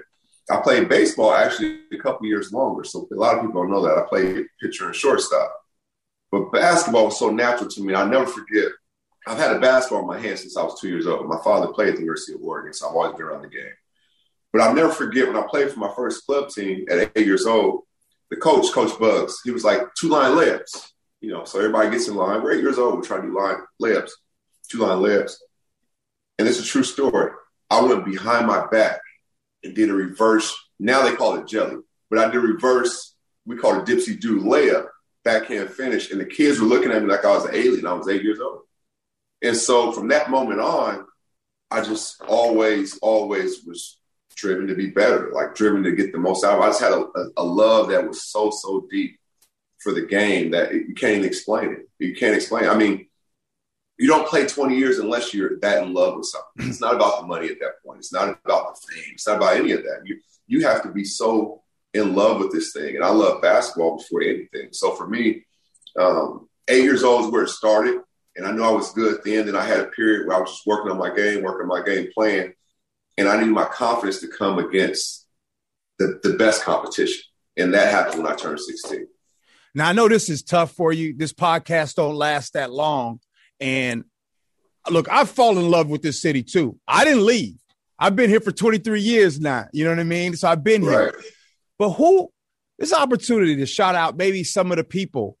I 0.50 0.60
played 0.60 0.88
baseball 0.88 1.32
actually 1.32 1.80
a 1.92 1.98
couple 1.98 2.26
years 2.26 2.52
longer, 2.52 2.84
so 2.84 3.08
a 3.10 3.14
lot 3.14 3.34
of 3.34 3.42
people 3.42 3.62
don't 3.62 3.72
know 3.72 3.82
that. 3.82 3.98
I 3.98 4.08
played 4.08 4.46
pitcher 4.60 4.86
and 4.86 4.94
shortstop. 4.94 5.52
But 6.30 6.52
basketball 6.52 7.06
was 7.06 7.18
so 7.18 7.30
natural 7.30 7.68
to 7.70 7.82
me. 7.82 7.94
I'll 7.94 8.06
never 8.06 8.26
forget. 8.26 8.70
I've 9.26 9.38
had 9.38 9.56
a 9.56 9.60
basketball 9.60 10.02
in 10.02 10.06
my 10.06 10.20
hand 10.20 10.38
since 10.38 10.56
I 10.56 10.62
was 10.62 10.80
two 10.80 10.88
years 10.88 11.06
old. 11.06 11.28
My 11.28 11.40
father 11.42 11.72
played 11.72 11.88
at 11.88 11.94
the 11.94 12.00
University 12.00 12.34
of 12.34 12.42
Oregon, 12.42 12.72
so 12.72 12.88
I've 12.88 12.94
always 12.94 13.16
been 13.16 13.22
around 13.22 13.42
the 13.42 13.48
game. 13.48 13.72
But 14.56 14.64
I'll 14.64 14.74
never 14.74 14.90
forget 14.90 15.26
when 15.26 15.36
I 15.36 15.46
played 15.46 15.70
for 15.70 15.80
my 15.80 15.92
first 15.94 16.24
club 16.24 16.48
team 16.48 16.86
at 16.90 17.12
eight 17.14 17.26
years 17.26 17.44
old, 17.44 17.82
the 18.30 18.36
coach, 18.36 18.72
Coach 18.72 18.98
Bugs, 18.98 19.42
he 19.44 19.50
was 19.50 19.64
like, 19.64 19.82
two 20.00 20.08
line 20.08 20.32
layups. 20.32 20.92
You 21.20 21.32
know, 21.32 21.44
so 21.44 21.58
everybody 21.58 21.90
gets 21.90 22.08
in 22.08 22.14
line. 22.14 22.42
We're 22.42 22.52
eight 22.52 22.62
years 22.62 22.78
old, 22.78 22.94
we're 22.94 23.02
trying 23.02 23.20
to 23.20 23.28
do 23.28 23.36
line 23.38 23.56
layups, 23.82 24.12
two 24.70 24.78
line 24.78 25.00
layups. 25.00 25.34
And 26.38 26.48
it's 26.48 26.58
a 26.58 26.64
true 26.64 26.84
story. 26.84 27.32
I 27.68 27.82
went 27.82 28.06
behind 28.06 28.46
my 28.46 28.66
back 28.68 28.98
and 29.62 29.74
did 29.74 29.90
a 29.90 29.92
reverse. 29.92 30.58
Now 30.78 31.02
they 31.02 31.14
call 31.14 31.34
it 31.34 31.46
jelly, 31.46 31.76
but 32.08 32.18
I 32.18 32.30
did 32.30 32.38
reverse. 32.38 33.14
We 33.44 33.58
call 33.58 33.78
it 33.78 33.84
dipsy 33.84 34.18
do 34.18 34.40
layup, 34.40 34.86
backhand 35.22 35.68
finish. 35.68 36.10
And 36.10 36.18
the 36.18 36.24
kids 36.24 36.60
were 36.60 36.66
looking 36.66 36.92
at 36.92 37.02
me 37.02 37.10
like 37.10 37.26
I 37.26 37.36
was 37.36 37.44
an 37.44 37.54
alien. 37.54 37.86
I 37.86 37.92
was 37.92 38.08
eight 38.08 38.22
years 38.22 38.40
old. 38.40 38.60
And 39.42 39.54
so 39.54 39.92
from 39.92 40.08
that 40.08 40.30
moment 40.30 40.60
on, 40.60 41.04
I 41.70 41.82
just 41.82 42.22
always, 42.22 42.96
always 43.00 43.62
was 43.62 43.98
driven 44.36 44.66
to 44.68 44.74
be 44.74 44.90
better, 44.90 45.30
like 45.32 45.54
driven 45.54 45.82
to 45.82 45.92
get 45.92 46.12
the 46.12 46.18
most 46.18 46.44
out 46.44 46.58
of 46.58 46.60
it. 46.60 46.64
I 46.64 46.68
just 46.68 46.80
had 46.80 46.92
a, 46.92 47.06
a, 47.36 47.42
love 47.42 47.88
that 47.88 48.06
was 48.06 48.24
so, 48.24 48.50
so 48.50 48.86
deep 48.90 49.18
for 49.82 49.92
the 49.92 50.02
game 50.02 50.50
that 50.52 50.72
you 50.72 50.94
can't 50.94 51.16
even 51.16 51.26
explain 51.26 51.72
it. 51.72 51.88
You 51.98 52.14
can't 52.14 52.36
explain 52.36 52.64
it. 52.64 52.68
I 52.68 52.76
mean, 52.76 53.06
you 53.98 54.08
don't 54.08 54.28
play 54.28 54.46
20 54.46 54.76
years 54.76 54.98
unless 54.98 55.32
you're 55.32 55.58
that 55.60 55.82
in 55.82 55.94
love 55.94 56.16
with 56.16 56.26
something. 56.26 56.68
It's 56.68 56.80
not 56.80 56.94
about 56.94 57.20
the 57.20 57.26
money 57.26 57.48
at 57.48 57.58
that 57.60 57.82
point. 57.84 57.98
It's 57.98 58.12
not 58.12 58.38
about 58.44 58.74
the 58.74 58.92
fame. 58.92 59.12
It's 59.14 59.26
not 59.26 59.38
about 59.38 59.56
any 59.56 59.72
of 59.72 59.82
that. 59.82 60.02
You 60.04 60.20
you 60.48 60.64
have 60.64 60.82
to 60.82 60.90
be 60.90 61.02
so 61.02 61.62
in 61.92 62.14
love 62.14 62.38
with 62.38 62.52
this 62.52 62.72
thing, 62.72 62.94
and 62.94 63.04
I 63.04 63.08
love 63.08 63.42
basketball 63.42 63.96
before 63.96 64.22
anything. 64.22 64.68
So 64.72 64.94
for 64.94 65.08
me, 65.08 65.44
um, 65.98 66.48
eight 66.68 66.84
years 66.84 67.02
old 67.02 67.24
is 67.24 67.30
where 67.30 67.44
it 67.44 67.48
started, 67.48 68.00
and 68.36 68.46
I 68.46 68.52
knew 68.52 68.62
I 68.62 68.70
was 68.70 68.92
good 68.92 69.20
then. 69.24 69.46
Then 69.46 69.56
I 69.56 69.64
had 69.64 69.80
a 69.80 69.86
period 69.86 70.26
where 70.26 70.36
I 70.36 70.40
was 70.40 70.50
just 70.50 70.66
working 70.66 70.92
on 70.92 70.98
my 70.98 71.12
game, 71.12 71.42
working 71.42 71.62
on 71.62 71.68
my 71.68 71.82
game 71.82 72.08
plan, 72.14 72.52
and 73.16 73.28
I 73.28 73.36
needed 73.38 73.52
my 73.52 73.64
confidence 73.64 74.20
to 74.20 74.28
come 74.28 74.58
against 74.58 75.26
the, 75.98 76.20
the 76.22 76.34
best 76.34 76.62
competition, 76.62 77.22
and 77.56 77.74
that 77.74 77.90
happened 77.90 78.22
when 78.22 78.32
I 78.32 78.36
turned 78.36 78.60
16. 78.60 79.06
Now 79.74 79.88
I 79.88 79.92
know 79.92 80.08
this 80.08 80.28
is 80.28 80.42
tough 80.42 80.72
for 80.72 80.92
you. 80.92 81.14
This 81.16 81.32
podcast 81.32 81.94
don't 81.94 82.14
last 82.14 82.54
that 82.54 82.70
long, 82.70 83.20
and 83.60 84.04
look, 84.90 85.08
I've 85.10 85.30
fallen 85.30 85.64
in 85.64 85.70
love 85.70 85.88
with 85.88 86.02
this 86.02 86.20
city 86.20 86.42
too. 86.42 86.78
I 86.86 87.04
didn't 87.04 87.26
leave. 87.26 87.56
I've 87.98 88.16
been 88.16 88.28
here 88.28 88.40
for 88.40 88.52
23 88.52 89.00
years 89.00 89.40
now. 89.40 89.68
You 89.72 89.84
know 89.84 89.90
what 89.90 90.00
I 90.00 90.04
mean? 90.04 90.36
So 90.36 90.48
I've 90.48 90.62
been 90.62 90.84
right. 90.84 91.14
here. 91.14 91.22
But 91.78 91.90
who 91.90 92.30
this 92.78 92.92
opportunity 92.92 93.56
to 93.56 93.66
shout 93.66 93.94
out 93.94 94.16
maybe 94.16 94.44
some 94.44 94.70
of 94.70 94.76
the 94.76 94.84
people, 94.84 95.38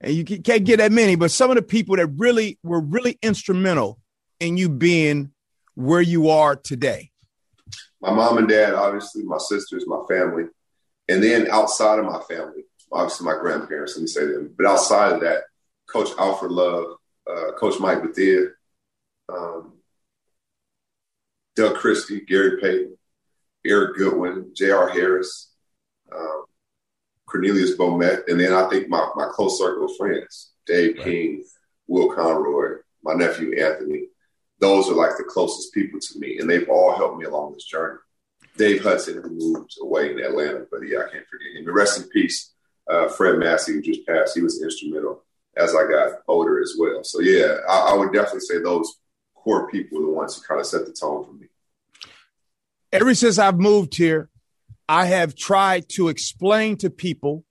and 0.00 0.12
you 0.12 0.24
can't 0.24 0.64
get 0.64 0.78
that 0.78 0.90
many, 0.90 1.14
but 1.14 1.30
some 1.30 1.50
of 1.50 1.56
the 1.56 1.62
people 1.62 1.96
that 1.96 2.08
really 2.08 2.58
were 2.64 2.80
really 2.80 3.18
instrumental 3.22 4.00
in 4.40 4.56
you 4.56 4.68
being 4.68 5.30
where 5.74 6.00
you 6.00 6.30
are 6.30 6.56
today. 6.56 7.11
My 8.00 8.12
mom 8.12 8.38
and 8.38 8.48
dad, 8.48 8.74
obviously, 8.74 9.22
my 9.22 9.38
sisters, 9.38 9.86
my 9.86 10.02
family, 10.08 10.44
and 11.08 11.22
then 11.22 11.50
outside 11.50 11.98
of 11.98 12.04
my 12.04 12.20
family, 12.28 12.64
obviously 12.90 13.26
my 13.26 13.38
grandparents. 13.38 13.96
Let 13.96 14.02
me 14.02 14.06
say 14.06 14.26
them, 14.26 14.54
but 14.56 14.66
outside 14.66 15.12
of 15.12 15.20
that, 15.20 15.44
Coach 15.88 16.10
Alfred 16.18 16.52
Love, 16.52 16.96
uh, 17.30 17.52
Coach 17.58 17.78
Mike 17.80 18.02
Bethea, 18.02 18.46
um, 19.28 19.74
Doug 21.54 21.76
Christie, 21.76 22.22
Gary 22.22 22.60
Payton, 22.60 22.96
Eric 23.64 23.96
Goodwin, 23.96 24.52
J.R. 24.54 24.88
Harris, 24.88 25.52
um, 26.14 26.44
Cornelius 27.26 27.76
Bomet, 27.76 28.28
and 28.28 28.40
then 28.40 28.52
I 28.52 28.68
think 28.68 28.88
my, 28.88 29.08
my 29.14 29.28
close 29.32 29.58
circle 29.58 29.86
of 29.86 29.96
friends, 29.96 30.52
Dave 30.66 30.96
right. 30.96 31.04
King, 31.04 31.44
Will 31.86 32.14
Conroy, 32.14 32.78
my 33.02 33.14
nephew 33.14 33.54
Anthony. 33.60 34.06
Those 34.62 34.88
are 34.88 34.94
like 34.94 35.16
the 35.18 35.24
closest 35.24 35.74
people 35.74 35.98
to 35.98 36.18
me, 36.20 36.38
and 36.38 36.48
they've 36.48 36.68
all 36.68 36.94
helped 36.94 37.18
me 37.18 37.24
along 37.24 37.52
this 37.52 37.64
journey. 37.64 37.98
Dave 38.56 38.80
Hudson, 38.80 39.20
who 39.20 39.30
moved 39.30 39.74
away 39.82 40.12
in 40.12 40.20
Atlanta, 40.20 40.66
but 40.70 40.82
yeah, 40.86 40.98
I 40.98 41.10
can't 41.10 41.26
forget 41.26 41.56
him. 41.56 41.64
But 41.64 41.72
rest 41.72 42.00
in 42.00 42.08
peace, 42.10 42.52
uh, 42.88 43.08
Fred 43.08 43.38
Massey, 43.38 43.72
who 43.72 43.82
just 43.82 44.06
passed. 44.06 44.36
He 44.36 44.40
was 44.40 44.62
instrumental 44.62 45.24
as 45.56 45.74
I 45.74 45.90
got 45.90 46.20
older 46.28 46.62
as 46.62 46.76
well. 46.78 47.02
So 47.02 47.20
yeah, 47.20 47.56
I, 47.68 47.90
I 47.90 47.94
would 47.94 48.12
definitely 48.12 48.40
say 48.40 48.62
those 48.62 49.00
core 49.34 49.68
people 49.68 49.98
are 49.98 50.02
the 50.02 50.12
ones 50.12 50.36
who 50.36 50.42
kind 50.42 50.60
of 50.60 50.66
set 50.66 50.86
the 50.86 50.92
tone 50.92 51.24
for 51.24 51.32
me. 51.32 51.48
Ever 52.92 53.16
since 53.16 53.38
I've 53.38 53.58
moved 53.58 53.96
here, 53.96 54.30
I 54.88 55.06
have 55.06 55.34
tried 55.34 55.88
to 55.96 56.08
explain 56.08 56.76
to 56.78 56.88
people 56.90 57.44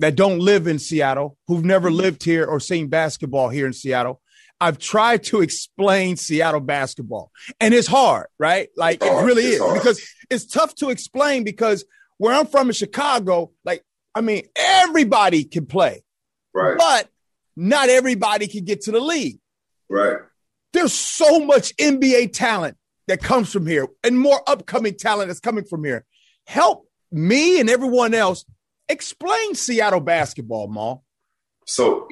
that 0.00 0.16
don't 0.16 0.40
live 0.40 0.66
in 0.66 0.80
Seattle, 0.80 1.38
who've 1.46 1.64
never 1.64 1.88
lived 1.88 2.24
here 2.24 2.44
or 2.44 2.58
seen 2.58 2.88
basketball 2.88 3.48
here 3.48 3.66
in 3.66 3.72
Seattle. 3.72 4.20
I've 4.60 4.78
tried 4.78 5.24
to 5.24 5.42
explain 5.42 6.16
Seattle 6.16 6.60
basketball, 6.60 7.30
and 7.60 7.74
it's 7.74 7.86
hard, 7.86 8.26
right? 8.38 8.68
Like 8.76 9.02
it 9.02 9.24
really 9.24 9.44
is 9.44 9.62
because 9.74 10.00
it's 10.30 10.46
tough 10.46 10.74
to 10.76 10.90
explain 10.90 11.44
because 11.44 11.84
where 12.18 12.34
I'm 12.34 12.46
from 12.46 12.68
in 12.68 12.72
Chicago, 12.72 13.52
like 13.64 13.84
I 14.14 14.22
mean, 14.22 14.44
everybody 14.56 15.44
can 15.44 15.66
play, 15.66 16.02
right? 16.54 16.78
But 16.78 17.08
not 17.54 17.88
everybody 17.88 18.46
can 18.46 18.64
get 18.64 18.82
to 18.82 18.92
the 18.92 19.00
league, 19.00 19.38
right? 19.88 20.18
There's 20.72 20.92
so 20.92 21.40
much 21.40 21.76
NBA 21.76 22.32
talent 22.32 22.76
that 23.08 23.22
comes 23.22 23.52
from 23.52 23.66
here 23.66 23.88
and 24.02 24.18
more 24.18 24.40
upcoming 24.46 24.94
talent 24.94 25.28
that's 25.28 25.40
coming 25.40 25.64
from 25.64 25.84
here. 25.84 26.04
Help 26.46 26.86
me 27.12 27.60
and 27.60 27.70
everyone 27.70 28.14
else 28.14 28.44
explain 28.88 29.54
Seattle 29.54 30.00
basketball, 30.00 30.68
Mal. 30.68 31.04
So 31.66 32.08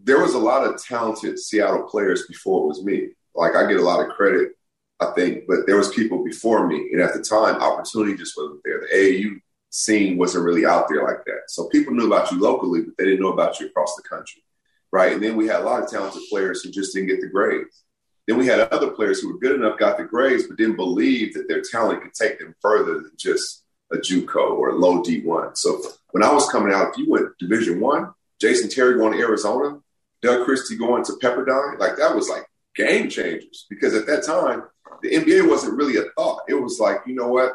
there 0.00 0.20
was 0.20 0.34
a 0.34 0.38
lot 0.38 0.64
of 0.64 0.82
talented 0.82 1.38
Seattle 1.38 1.82
players 1.82 2.26
before 2.26 2.64
it 2.64 2.68
was 2.68 2.84
me. 2.84 3.08
Like 3.34 3.54
I 3.54 3.66
get 3.66 3.80
a 3.80 3.84
lot 3.84 4.00
of 4.00 4.14
credit, 4.14 4.52
I 5.00 5.12
think, 5.12 5.44
but 5.46 5.66
there 5.66 5.76
was 5.76 5.92
people 5.94 6.24
before 6.24 6.66
me. 6.66 6.90
And 6.92 7.00
at 7.00 7.14
the 7.14 7.22
time, 7.22 7.56
opportunity 7.56 8.16
just 8.16 8.36
wasn't 8.36 8.60
there. 8.64 8.80
The 8.80 8.96
AAU 8.96 9.40
scene 9.70 10.16
wasn't 10.16 10.44
really 10.44 10.64
out 10.64 10.88
there 10.88 11.04
like 11.04 11.24
that. 11.26 11.42
So 11.48 11.68
people 11.68 11.94
knew 11.94 12.06
about 12.06 12.30
you 12.30 12.40
locally, 12.40 12.82
but 12.82 12.96
they 12.96 13.04
didn't 13.04 13.20
know 13.20 13.32
about 13.32 13.60
you 13.60 13.66
across 13.66 13.96
the 13.96 14.02
country. 14.02 14.42
Right. 14.90 15.12
And 15.12 15.22
then 15.22 15.36
we 15.36 15.46
had 15.46 15.60
a 15.60 15.64
lot 15.64 15.82
of 15.82 15.90
talented 15.90 16.22
players 16.30 16.62
who 16.62 16.70
just 16.70 16.94
didn't 16.94 17.08
get 17.08 17.20
the 17.20 17.28
grades. 17.28 17.84
Then 18.26 18.38
we 18.38 18.46
had 18.46 18.60
other 18.60 18.90
players 18.90 19.20
who 19.20 19.32
were 19.32 19.38
good 19.38 19.56
enough, 19.56 19.78
got 19.78 19.98
the 19.98 20.04
grades, 20.04 20.46
but 20.46 20.56
didn't 20.56 20.76
believe 20.76 21.34
that 21.34 21.48
their 21.48 21.62
talent 21.62 22.02
could 22.02 22.14
take 22.14 22.38
them 22.38 22.54
further 22.60 22.94
than 22.94 23.12
just 23.16 23.64
a 23.92 23.96
JUCO 23.96 24.50
or 24.50 24.70
a 24.70 24.74
low 24.74 25.02
D1. 25.02 25.56
So 25.56 25.80
when 26.10 26.22
I 26.22 26.32
was 26.32 26.48
coming 26.50 26.72
out, 26.72 26.90
if 26.90 26.98
you 26.98 27.10
went 27.10 27.36
Division 27.38 27.80
One, 27.80 28.12
Jason 28.40 28.68
Terry 28.68 28.98
going 28.98 29.14
to 29.14 29.18
Arizona, 29.18 29.80
Doug 30.22 30.44
Christie 30.44 30.76
going 30.76 31.04
to 31.04 31.12
Pepperdine, 31.22 31.78
like 31.78 31.96
that 31.96 32.14
was 32.14 32.28
like 32.28 32.44
game 32.74 33.08
changers 33.08 33.66
because 33.68 33.94
at 33.94 34.06
that 34.06 34.24
time 34.24 34.62
the 35.02 35.10
NBA 35.10 35.48
wasn't 35.48 35.76
really 35.76 35.96
a 35.96 36.10
thought. 36.16 36.42
It 36.48 36.54
was 36.54 36.78
like, 36.80 36.98
you 37.06 37.14
know 37.14 37.28
what, 37.28 37.54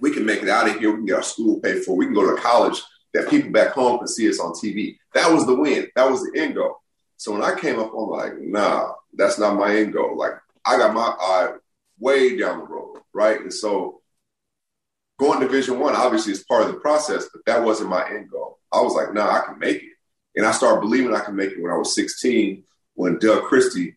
we 0.00 0.12
can 0.12 0.24
make 0.24 0.42
it 0.42 0.48
out 0.48 0.68
of 0.68 0.78
here. 0.78 0.90
We 0.90 0.98
can 0.98 1.06
get 1.06 1.16
our 1.16 1.22
school 1.22 1.60
paid 1.60 1.82
for. 1.82 1.96
We 1.96 2.06
can 2.06 2.14
go 2.14 2.34
to 2.34 2.40
college 2.40 2.82
that 3.12 3.28
people 3.28 3.50
back 3.50 3.72
home 3.72 3.98
can 3.98 4.08
see 4.08 4.28
us 4.28 4.40
on 4.40 4.52
TV. 4.52 4.96
That 5.14 5.32
was 5.32 5.46
the 5.46 5.54
win. 5.54 5.88
That 5.96 6.10
was 6.10 6.22
the 6.22 6.40
end 6.40 6.54
goal. 6.54 6.76
So 7.16 7.32
when 7.32 7.42
I 7.42 7.58
came 7.58 7.78
up, 7.78 7.92
I'm 7.92 8.08
like, 8.08 8.38
nah, 8.38 8.92
that's 9.14 9.38
not 9.38 9.56
my 9.56 9.74
end 9.76 9.92
goal. 9.92 10.16
Like 10.16 10.32
I 10.64 10.78
got 10.78 10.94
my 10.94 11.14
eye 11.20 11.54
way 11.98 12.36
down 12.36 12.60
the 12.60 12.64
road, 12.64 13.00
right? 13.12 13.40
And 13.40 13.52
so 13.52 14.00
going 15.18 15.40
to 15.40 15.46
Division 15.46 15.78
One 15.78 15.94
obviously 15.94 16.32
is 16.32 16.44
part 16.44 16.62
of 16.62 16.72
the 16.72 16.80
process, 16.80 17.28
but 17.32 17.44
that 17.46 17.62
wasn't 17.62 17.90
my 17.90 18.08
end 18.08 18.30
goal. 18.30 18.58
I 18.72 18.80
was 18.80 18.94
like, 18.94 19.12
nah, 19.12 19.30
I 19.30 19.44
can 19.46 19.58
make 19.58 19.82
it, 19.82 19.89
and 20.36 20.46
I 20.46 20.52
started 20.52 20.80
believing 20.80 21.14
I 21.14 21.20
could 21.20 21.34
make 21.34 21.52
it 21.52 21.62
when 21.62 21.72
I 21.72 21.76
was 21.76 21.94
16. 21.94 22.64
When 22.94 23.18
Doug 23.18 23.44
Christie 23.44 23.96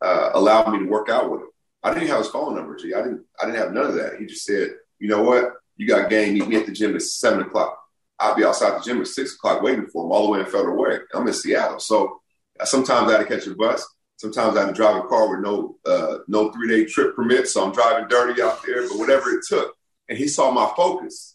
uh, 0.00 0.30
allowed 0.34 0.72
me 0.72 0.80
to 0.80 0.84
work 0.84 1.08
out 1.08 1.30
with 1.30 1.40
him, 1.40 1.48
I 1.82 1.94
didn't 1.94 2.08
have 2.08 2.18
his 2.18 2.28
phone 2.28 2.54
number. 2.54 2.76
G. 2.76 2.92
I 2.94 3.02
didn't. 3.02 3.24
I 3.40 3.46
didn't 3.46 3.58
have 3.58 3.72
none 3.72 3.86
of 3.86 3.94
that. 3.94 4.18
He 4.18 4.26
just 4.26 4.44
said, 4.44 4.74
you 4.98 5.08
know 5.08 5.22
what? 5.22 5.54
You 5.76 5.86
got 5.86 6.10
game. 6.10 6.34
Meet 6.34 6.48
me 6.48 6.56
at 6.56 6.66
the 6.66 6.72
gym 6.72 6.94
at 6.94 7.02
seven 7.02 7.40
o'clock. 7.40 7.78
I'll 8.18 8.36
be 8.36 8.44
outside 8.44 8.78
the 8.78 8.84
gym 8.84 9.00
at 9.00 9.06
six 9.06 9.34
o'clock 9.34 9.62
waiting 9.62 9.86
for 9.86 10.04
him 10.04 10.12
all 10.12 10.26
the 10.26 10.32
way 10.32 10.40
in 10.40 10.46
Federal 10.46 10.76
Way. 10.76 10.98
I'm 11.14 11.26
in 11.26 11.32
Seattle, 11.32 11.80
so 11.80 12.22
Sometimes 12.64 13.08
I 13.08 13.18
had 13.18 13.28
to 13.28 13.34
catch 13.36 13.46
a 13.46 13.54
bus. 13.54 13.86
Sometimes 14.16 14.56
I 14.56 14.60
had 14.60 14.68
to 14.68 14.72
drive 14.74 14.96
a 14.96 15.08
car 15.08 15.28
with 15.30 15.40
no 15.40 15.76
uh, 15.84 16.18
no 16.28 16.52
three 16.52 16.68
day 16.68 16.84
trip 16.84 17.16
permit, 17.16 17.48
so 17.48 17.64
I'm 17.64 17.72
driving 17.72 18.08
dirty 18.08 18.40
out 18.40 18.62
there. 18.64 18.88
But 18.88 18.98
whatever 18.98 19.30
it 19.30 19.44
took, 19.48 19.74
and 20.08 20.16
he 20.16 20.28
saw 20.28 20.50
my 20.50 20.70
focus, 20.76 21.31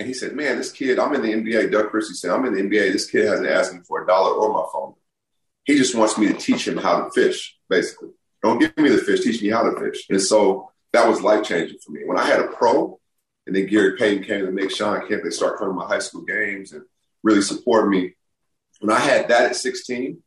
and 0.00 0.08
he 0.08 0.14
said, 0.14 0.34
"Man, 0.34 0.56
this 0.56 0.72
kid, 0.72 0.98
I'm 0.98 1.14
in 1.14 1.22
the 1.22 1.32
NBA." 1.32 1.70
Doug 1.70 1.90
Christie 1.90 2.14
said, 2.14 2.30
"I'm 2.30 2.46
in 2.46 2.54
the 2.54 2.62
NBA. 2.62 2.90
This 2.90 3.08
kid 3.08 3.26
hasn't 3.26 3.48
asked 3.48 3.74
me 3.74 3.80
for 3.86 4.02
a 4.02 4.06
dollar 4.06 4.32
or 4.32 4.52
my 4.52 4.66
phone. 4.72 4.94
He 5.64 5.76
just 5.76 5.94
wants 5.94 6.18
me 6.18 6.28
to 6.28 6.34
teach 6.34 6.66
him 6.66 6.78
how 6.78 7.04
to 7.04 7.10
fish. 7.10 7.56
Basically, 7.68 8.08
don't 8.42 8.58
give 8.58 8.76
me 8.78 8.88
the 8.88 8.98
fish, 8.98 9.20
teach 9.20 9.42
me 9.42 9.50
how 9.50 9.62
to 9.62 9.78
fish." 9.78 10.06
And 10.08 10.20
so 10.20 10.72
that 10.92 11.06
was 11.06 11.20
life 11.20 11.44
changing 11.44 11.78
for 11.84 11.92
me. 11.92 12.00
When 12.06 12.18
I 12.18 12.24
had 12.24 12.40
a 12.40 12.48
pro, 12.48 12.98
and 13.46 13.54
then 13.54 13.66
Gary 13.66 13.96
Payton 13.96 14.24
came 14.24 14.46
to 14.46 14.52
make 14.52 14.70
Shawn 14.70 15.06
Kemp. 15.06 15.22
They 15.22 15.30
start 15.30 15.58
coming 15.58 15.74
to 15.74 15.78
my 15.78 15.86
high 15.86 15.98
school 15.98 16.22
games 16.22 16.72
and 16.72 16.82
really 17.22 17.42
support 17.42 17.88
me. 17.88 18.14
When 18.80 18.90
I 18.90 18.98
had 18.98 19.28
that 19.28 19.50
at 19.50 19.56
16, 19.56 20.22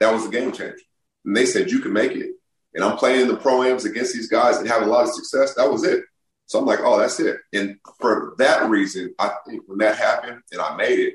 that 0.00 0.12
was 0.12 0.26
a 0.26 0.30
game 0.30 0.52
changer. 0.52 0.78
And 1.24 1.36
they 1.36 1.44
said, 1.44 1.70
you 1.70 1.80
can 1.80 1.92
make 1.92 2.12
it. 2.12 2.30
And 2.74 2.84
I'm 2.84 2.96
playing 2.96 3.22
in 3.22 3.28
the 3.28 3.36
pro-ams 3.36 3.84
against 3.84 4.14
these 4.14 4.28
guys 4.28 4.56
and 4.56 4.68
having 4.68 4.88
a 4.88 4.90
lot 4.90 5.04
of 5.04 5.14
success. 5.14 5.54
That 5.54 5.70
was 5.70 5.84
it. 5.84 6.04
So 6.48 6.58
I'm 6.58 6.64
like, 6.64 6.80
oh, 6.82 6.98
that's 6.98 7.20
it. 7.20 7.36
And 7.52 7.76
for 8.00 8.34
that 8.38 8.68
reason, 8.70 9.14
I 9.18 9.32
think 9.46 9.62
when 9.66 9.78
that 9.78 9.96
happened 9.96 10.40
and 10.50 10.60
I 10.60 10.76
made 10.76 10.98
it, 10.98 11.14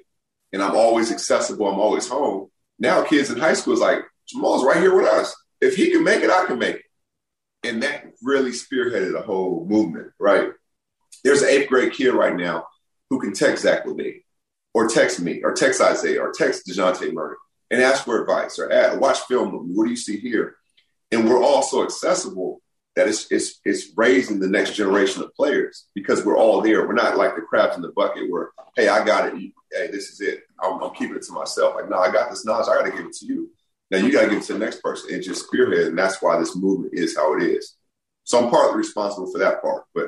and 0.54 0.62
I'm 0.62 0.76
always 0.76 1.12
accessible, 1.12 1.68
I'm 1.68 1.80
always 1.80 2.08
home. 2.08 2.50
Now 2.78 3.04
kids 3.04 3.32
in 3.32 3.40
high 3.40 3.56
school 3.56 3.74
is 3.74 3.80
like, 3.80 4.04
Jamal's 4.28 4.64
right 4.64 4.78
here 4.78 4.96
with 4.96 5.08
us. 5.08 5.36
If 5.60 5.76
he 5.76 5.90
can 5.90 6.04
make 6.04 6.22
it, 6.22 6.30
I 6.30 6.46
can 6.46 6.60
make 6.60 6.76
it. 6.76 6.86
And 7.64 7.82
that 7.82 8.06
really 8.22 8.52
spearheaded 8.52 9.18
a 9.18 9.24
whole 9.24 9.66
movement, 9.68 10.12
right? 10.20 10.50
There's 11.24 11.42
an 11.42 11.50
eighth 11.50 11.68
grade 11.68 11.94
kid 11.94 12.12
right 12.12 12.36
now 12.36 12.68
who 13.10 13.20
can 13.20 13.34
text 13.34 13.64
Zach 13.64 13.86
LaVine 13.86 14.22
or 14.76 14.88
text 14.88 15.20
me 15.20 15.42
or 15.44 15.54
text 15.54 15.82
Isaiah 15.82 16.22
or 16.22 16.32
text 16.32 16.68
DeJounte 16.68 17.12
Murray 17.12 17.38
and 17.72 17.82
ask 17.82 18.06
for 18.06 18.22
advice 18.22 18.60
or 18.60 18.72
add, 18.72 19.00
watch 19.00 19.20
film 19.22 19.56
of 19.56 19.66
me. 19.66 19.74
What 19.74 19.86
do 19.86 19.90
you 19.90 19.98
see 19.98 20.20
here? 20.20 20.58
And 21.12 21.28
we're 21.28 21.42
all 21.42 21.64
so 21.64 21.84
accessible 21.84 22.62
that 22.96 23.08
it's, 23.08 23.32
it's, 23.32 23.60
it's 23.66 23.92
raising 23.96 24.40
the 24.40 24.48
next 24.48 24.76
generation 24.76 25.24
of 25.24 25.34
players 25.34 25.88
because 25.96 26.24
we're 26.24 26.38
all 26.38 26.62
there. 26.62 26.88
We're 26.88 26.94
not 26.94 27.18
like 27.18 27.36
the 27.36 27.42
crabs 27.42 27.76
in 27.76 27.82
the 27.82 27.92
bucket 27.92 28.30
where, 28.30 28.50
hey, 28.76 28.88
I 28.88 29.04
got 29.04 29.28
it. 29.28 29.34
Hey, 29.72 29.88
this 29.88 30.10
is 30.10 30.22
it. 30.22 30.44
I'm, 30.62 30.82
I'm 30.82 30.94
keeping 30.94 31.16
it 31.16 31.24
to 31.24 31.34
myself. 31.34 31.76
Like, 31.76 31.90
no, 31.90 31.98
I 31.98 32.12
got 32.12 32.30
this 32.30 32.46
knowledge. 32.46 32.68
I 32.70 32.76
got 32.76 32.86
to 32.86 32.96
give 32.96 33.08
it 33.08 33.14
to 33.14 33.26
you. 33.26 33.50
Now 33.90 33.98
you 33.98 34.12
got 34.12 34.24
to 34.24 34.30
give 34.30 34.40
it 34.40 34.46
to 34.46 34.54
the 34.54 34.60
next 34.60 34.82
person 34.82 35.14
and 35.14 35.24
just 35.24 35.48
spearhead. 35.48 35.88
And 35.88 35.98
that's 35.98 36.22
why 36.22 36.38
this 36.38 36.56
movement 36.56 36.94
is 36.94 37.16
how 37.16 37.36
it 37.36 37.44
is. 37.44 37.76
So 38.24 38.44
I'm 38.44 38.50
partly 38.50 38.78
responsible 38.78 39.32
for 39.32 39.40
that 39.40 39.62
part. 39.62 39.84
But 39.94 40.08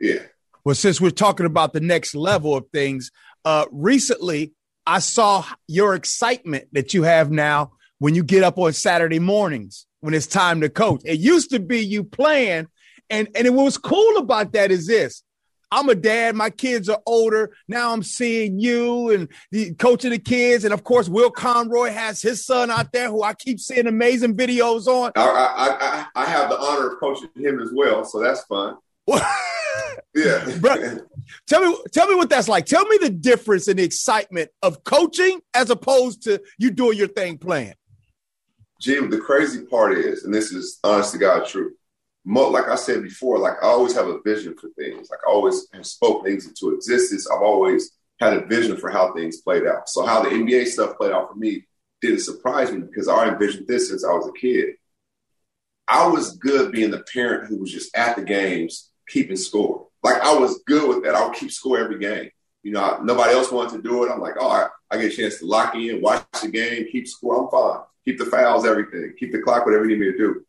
yeah. 0.00 0.22
Well, 0.64 0.74
since 0.74 1.00
we're 1.00 1.10
talking 1.10 1.46
about 1.46 1.72
the 1.72 1.80
next 1.80 2.14
level 2.14 2.56
of 2.56 2.66
things, 2.72 3.10
uh, 3.44 3.66
recently 3.70 4.52
I 4.86 5.00
saw 5.00 5.44
your 5.68 5.94
excitement 5.94 6.68
that 6.72 6.94
you 6.94 7.02
have 7.02 7.30
now 7.30 7.72
when 7.98 8.14
you 8.14 8.22
get 8.22 8.42
up 8.42 8.58
on 8.58 8.72
Saturday 8.72 9.18
mornings 9.18 9.86
when 10.06 10.14
it's 10.14 10.28
time 10.28 10.60
to 10.60 10.68
coach. 10.68 11.02
It 11.04 11.18
used 11.18 11.50
to 11.50 11.58
be 11.58 11.80
you 11.80 12.04
playing, 12.04 12.68
and 13.10 13.28
and 13.34 13.56
what 13.56 13.64
was 13.64 13.76
cool 13.76 14.18
about 14.18 14.52
that 14.52 14.70
is 14.70 14.86
this: 14.86 15.24
I'm 15.72 15.88
a 15.88 15.96
dad. 15.96 16.36
My 16.36 16.48
kids 16.48 16.88
are 16.88 17.00
older. 17.06 17.56
Now 17.66 17.92
I'm 17.92 18.04
seeing 18.04 18.60
you 18.60 19.10
and 19.10 19.28
the 19.50 19.74
coaching 19.74 20.12
the 20.12 20.20
kids. 20.20 20.64
And 20.64 20.72
of 20.72 20.84
course, 20.84 21.08
Will 21.08 21.32
Conroy 21.32 21.90
has 21.90 22.22
his 22.22 22.46
son 22.46 22.70
out 22.70 22.92
there 22.92 23.10
who 23.10 23.24
I 23.24 23.34
keep 23.34 23.58
seeing 23.58 23.88
amazing 23.88 24.36
videos 24.36 24.86
on. 24.86 25.10
I, 25.16 25.26
I, 25.26 26.20
I, 26.20 26.22
I 26.22 26.24
have 26.26 26.50
the 26.50 26.58
honor 26.58 26.92
of 26.92 27.00
coaching 27.00 27.30
him 27.34 27.60
as 27.60 27.72
well. 27.74 28.04
So 28.04 28.20
that's 28.20 28.44
fun. 28.44 28.76
yeah. 30.14 30.56
Bro, 30.60 31.00
tell 31.48 31.68
me, 31.68 31.76
tell 31.92 32.08
me 32.08 32.14
what 32.14 32.30
that's 32.30 32.46
like. 32.48 32.66
Tell 32.66 32.86
me 32.86 32.98
the 32.98 33.10
difference 33.10 33.66
in 33.66 33.78
the 33.78 33.82
excitement 33.82 34.50
of 34.62 34.84
coaching 34.84 35.40
as 35.52 35.68
opposed 35.68 36.22
to 36.22 36.40
you 36.58 36.70
doing 36.70 36.96
your 36.96 37.08
thing 37.08 37.38
playing. 37.38 37.74
Jim, 38.80 39.10
the 39.10 39.18
crazy 39.18 39.64
part 39.64 39.96
is, 39.96 40.24
and 40.24 40.34
this 40.34 40.52
is 40.52 40.78
honest 40.84 41.12
to 41.12 41.18
God 41.18 41.46
true, 41.46 41.72
like 42.24 42.68
I 42.68 42.74
said 42.74 43.02
before, 43.02 43.38
like 43.38 43.54
I 43.62 43.66
always 43.66 43.94
have 43.94 44.08
a 44.08 44.20
vision 44.22 44.54
for 44.60 44.68
things. 44.70 45.08
Like 45.10 45.20
I 45.26 45.30
always 45.30 45.66
have 45.72 45.86
spoke 45.86 46.24
things 46.24 46.46
into 46.46 46.74
existence. 46.74 47.28
I've 47.30 47.42
always 47.42 47.92
had 48.20 48.32
a 48.32 48.46
vision 48.46 48.76
for 48.76 48.90
how 48.90 49.14
things 49.14 49.40
played 49.42 49.66
out. 49.66 49.88
So 49.88 50.04
how 50.04 50.22
the 50.22 50.30
NBA 50.30 50.66
stuff 50.66 50.96
played 50.96 51.12
out 51.12 51.30
for 51.30 51.36
me 51.36 51.66
didn't 52.00 52.20
surprise 52.20 52.72
me 52.72 52.80
because 52.80 53.08
I 53.08 53.28
envisioned 53.28 53.68
this 53.68 53.88
since 53.88 54.04
I 54.04 54.12
was 54.12 54.28
a 54.28 54.38
kid. 54.38 54.74
I 55.88 56.06
was 56.08 56.36
good 56.38 56.72
being 56.72 56.90
the 56.90 57.04
parent 57.12 57.48
who 57.48 57.58
was 57.58 57.72
just 57.72 57.96
at 57.96 58.16
the 58.16 58.22
games 58.22 58.90
keeping 59.08 59.36
score. 59.36 59.86
Like 60.02 60.20
I 60.20 60.34
was 60.34 60.62
good 60.66 60.88
with 60.88 61.04
that. 61.04 61.14
I 61.14 61.26
would 61.26 61.36
keep 61.36 61.50
score 61.50 61.78
every 61.78 61.98
game. 61.98 62.30
You 62.66 62.72
know, 62.72 62.98
nobody 63.02 63.32
else 63.32 63.52
wanted 63.52 63.76
to 63.76 63.82
do 63.82 64.04
it. 64.04 64.10
I'm 64.10 64.20
like, 64.20 64.34
oh, 64.40 64.50
I, 64.50 64.68
I 64.90 64.98
get 64.98 65.12
a 65.12 65.16
chance 65.16 65.38
to 65.38 65.46
lock 65.46 65.74
in, 65.74 66.00
watch 66.00 66.24
the 66.42 66.48
game, 66.48 66.86
keep 66.90 67.06
score. 67.06 67.44
I'm 67.44 67.50
fine. 67.50 67.84
Keep 68.04 68.18
the 68.18 68.26
fouls, 68.26 68.66
everything. 68.66 69.14
Keep 69.18 69.32
the 69.32 69.40
clock, 69.40 69.64
whatever 69.64 69.84
you 69.84 69.96
need 69.96 70.06
me 70.06 70.12
to 70.12 70.18
do 70.18 70.46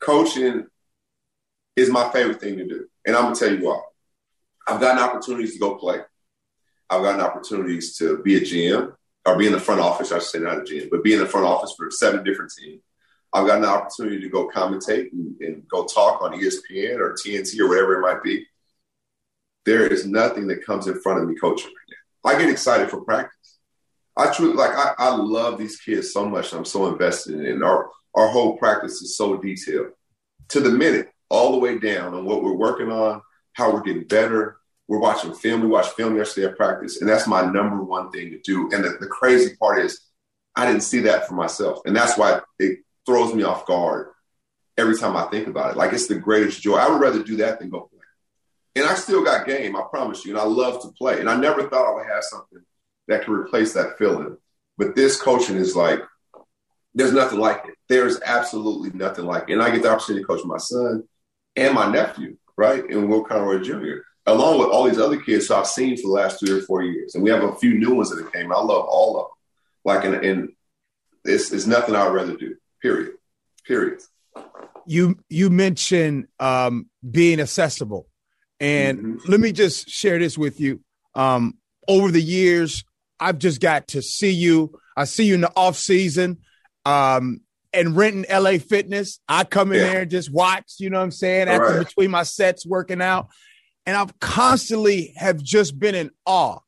coaching 0.00 0.66
is 1.76 1.90
my 1.90 2.10
favorite 2.10 2.40
thing 2.40 2.56
to 2.58 2.66
do. 2.66 2.88
And 3.06 3.14
I'm 3.14 3.24
gonna 3.24 3.36
tell 3.36 3.52
you 3.52 3.64
why. 3.64 3.80
I've 4.66 4.80
gotten 4.80 5.02
opportunities 5.02 5.54
to 5.54 5.60
go 5.60 5.76
play. 5.76 6.00
I've 6.88 7.02
gotten 7.02 7.20
opportunities 7.20 7.96
to 7.98 8.18
be 8.22 8.36
a 8.36 8.40
GM 8.40 8.94
or 9.24 9.38
be 9.38 9.46
in 9.46 9.52
the 9.52 9.60
front 9.60 9.80
office. 9.80 10.10
I 10.10 10.18
should 10.18 10.28
say 10.28 10.38
not 10.40 10.58
a 10.58 10.62
GM, 10.62 10.90
but 10.90 11.04
be 11.04 11.12
in 11.12 11.20
the 11.20 11.26
front 11.26 11.46
office 11.46 11.72
for 11.76 11.90
seven 11.90 12.24
different 12.24 12.52
teams. 12.58 12.82
I've 13.32 13.46
gotten 13.46 13.62
the 13.62 13.68
opportunity 13.68 14.20
to 14.20 14.28
go 14.28 14.48
commentate 14.48 15.12
and, 15.12 15.36
and 15.40 15.68
go 15.68 15.84
talk 15.84 16.20
on 16.20 16.32
ESPN 16.32 16.98
or 16.98 17.14
TNT 17.14 17.60
or 17.60 17.68
whatever 17.68 17.98
it 17.98 18.00
might 18.00 18.22
be. 18.24 18.44
There 19.64 19.86
is 19.86 20.06
nothing 20.06 20.46
that 20.48 20.64
comes 20.64 20.86
in 20.86 21.00
front 21.00 21.22
of 21.22 21.28
me 21.28 21.34
coaching 21.36 21.68
right 21.70 21.96
now. 22.24 22.30
I 22.30 22.38
get 22.38 22.50
excited 22.50 22.90
for 22.90 23.02
practice. 23.02 23.58
I 24.16 24.32
truly 24.32 24.54
like 24.54 24.72
I, 24.72 24.94
I 24.98 25.14
love 25.14 25.58
these 25.58 25.78
kids 25.78 26.12
so 26.12 26.28
much. 26.28 26.52
I'm 26.52 26.64
so 26.64 26.86
invested 26.86 27.34
in 27.34 27.46
it. 27.46 27.62
Our 27.62 27.90
our 28.14 28.28
whole 28.28 28.56
practice 28.56 29.02
is 29.02 29.16
so 29.16 29.36
detailed 29.36 29.92
to 30.48 30.60
the 30.60 30.70
minute, 30.70 31.10
all 31.28 31.52
the 31.52 31.58
way 31.58 31.78
down 31.78 32.14
on 32.14 32.24
what 32.24 32.42
we're 32.42 32.52
working 32.52 32.90
on, 32.90 33.22
how 33.52 33.72
we're 33.72 33.82
getting 33.82 34.04
better. 34.04 34.56
We're 34.88 34.98
watching 34.98 35.32
film. 35.32 35.62
We 35.62 35.68
watched 35.68 35.92
film 35.92 36.16
yesterday 36.16 36.48
at 36.48 36.56
practice, 36.56 37.00
and 37.00 37.08
that's 37.08 37.28
my 37.28 37.42
number 37.42 37.82
one 37.82 38.10
thing 38.10 38.30
to 38.30 38.40
do. 38.40 38.68
And 38.72 38.82
the, 38.82 38.96
the 39.00 39.06
crazy 39.06 39.54
part 39.56 39.78
is, 39.78 40.00
I 40.56 40.66
didn't 40.66 40.82
see 40.82 41.00
that 41.00 41.28
for 41.28 41.34
myself, 41.34 41.78
and 41.84 41.94
that's 41.94 42.18
why 42.18 42.40
it 42.58 42.80
throws 43.06 43.32
me 43.32 43.44
off 43.44 43.66
guard 43.66 44.08
every 44.76 44.96
time 44.96 45.16
I 45.16 45.26
think 45.26 45.46
about 45.46 45.70
it. 45.70 45.76
Like 45.76 45.92
it's 45.92 46.08
the 46.08 46.16
greatest 46.16 46.60
joy. 46.60 46.76
I 46.76 46.90
would 46.90 47.00
rather 47.00 47.22
do 47.22 47.36
that 47.36 47.60
than 47.60 47.70
go 47.70 47.82
play. 47.82 47.99
And 48.80 48.88
I 48.88 48.94
still 48.94 49.22
got 49.22 49.46
game, 49.46 49.76
I 49.76 49.82
promise 49.90 50.24
you, 50.24 50.32
and 50.32 50.40
I 50.40 50.44
love 50.44 50.80
to 50.80 50.88
play. 50.88 51.20
And 51.20 51.28
I 51.28 51.36
never 51.36 51.68
thought 51.68 51.86
I 51.86 51.94
would 51.94 52.06
have 52.06 52.24
something 52.24 52.60
that 53.08 53.26
could 53.26 53.34
replace 53.34 53.74
that 53.74 53.98
feeling. 53.98 54.38
But 54.78 54.96
this 54.96 55.20
coaching 55.20 55.56
is 55.56 55.76
like 55.76 56.00
there's 56.94 57.12
nothing 57.12 57.40
like 57.40 57.62
it. 57.66 57.74
There's 57.90 58.22
absolutely 58.22 58.88
nothing 58.98 59.26
like 59.26 59.50
it. 59.50 59.52
And 59.52 59.62
I 59.62 59.68
get 59.68 59.82
the 59.82 59.90
opportunity 59.90 60.22
to 60.22 60.26
coach 60.26 60.46
my 60.46 60.56
son 60.56 61.04
and 61.56 61.74
my 61.74 61.92
nephew, 61.92 62.38
right? 62.56 62.82
And 62.88 63.10
Will 63.10 63.22
Conroy 63.22 63.58
Jr., 63.58 63.98
along 64.24 64.60
with 64.60 64.68
all 64.68 64.84
these 64.84 64.98
other 64.98 65.20
kids 65.20 65.48
who 65.48 65.56
I've 65.56 65.66
seen 65.66 65.98
for 65.98 66.04
the 66.04 66.14
last 66.14 66.40
three 66.40 66.58
or 66.58 66.62
four 66.62 66.82
years. 66.82 67.14
And 67.14 67.22
we 67.22 67.28
have 67.28 67.44
a 67.44 67.54
few 67.56 67.78
new 67.78 67.96
ones 67.96 68.08
that 68.08 68.22
have 68.22 68.32
came. 68.32 68.50
I 68.50 68.56
love 68.60 68.86
all 68.86 69.18
of 69.18 69.26
them. 69.26 69.30
Like, 69.84 70.04
and, 70.06 70.24
and 70.24 70.48
it's, 71.26 71.52
it's 71.52 71.66
nothing 71.66 71.94
I'd 71.94 72.14
rather 72.14 72.34
do, 72.34 72.56
period. 72.80 73.12
Period. 73.66 74.00
You, 74.86 75.18
you 75.28 75.50
mentioned 75.50 76.28
um, 76.38 76.88
being 77.08 77.40
accessible. 77.40 78.06
And 78.60 78.98
mm-hmm. 78.98 79.30
let 79.30 79.40
me 79.40 79.52
just 79.52 79.88
share 79.88 80.18
this 80.18 80.36
with 80.36 80.60
you. 80.60 80.80
Um, 81.14 81.54
over 81.88 82.10
the 82.10 82.22
years, 82.22 82.84
I've 83.18 83.38
just 83.38 83.60
got 83.60 83.88
to 83.88 84.02
see 84.02 84.30
you. 84.30 84.78
I 84.96 85.04
see 85.04 85.24
you 85.24 85.34
in 85.34 85.40
the 85.40 85.52
off 85.56 85.76
season 85.76 86.38
um, 86.84 87.40
and 87.72 87.96
renting 87.96 88.26
LA 88.30 88.58
Fitness. 88.58 89.20
I 89.28 89.44
come 89.44 89.72
in 89.72 89.80
yeah. 89.80 89.86
there 89.86 90.02
and 90.02 90.10
just 90.10 90.32
watch, 90.32 90.74
you 90.78 90.90
know 90.90 90.98
what 90.98 91.04
I'm 91.04 91.10
saying, 91.10 91.48
All 91.48 91.54
after 91.54 91.78
right. 91.78 91.86
between 91.86 92.10
my 92.10 92.22
sets 92.22 92.66
working 92.66 93.00
out. 93.02 93.28
And 93.86 93.96
I've 93.96 94.18
constantly 94.20 95.14
have 95.16 95.42
just 95.42 95.78
been 95.78 95.94
in 95.94 96.10
awe 96.26 96.58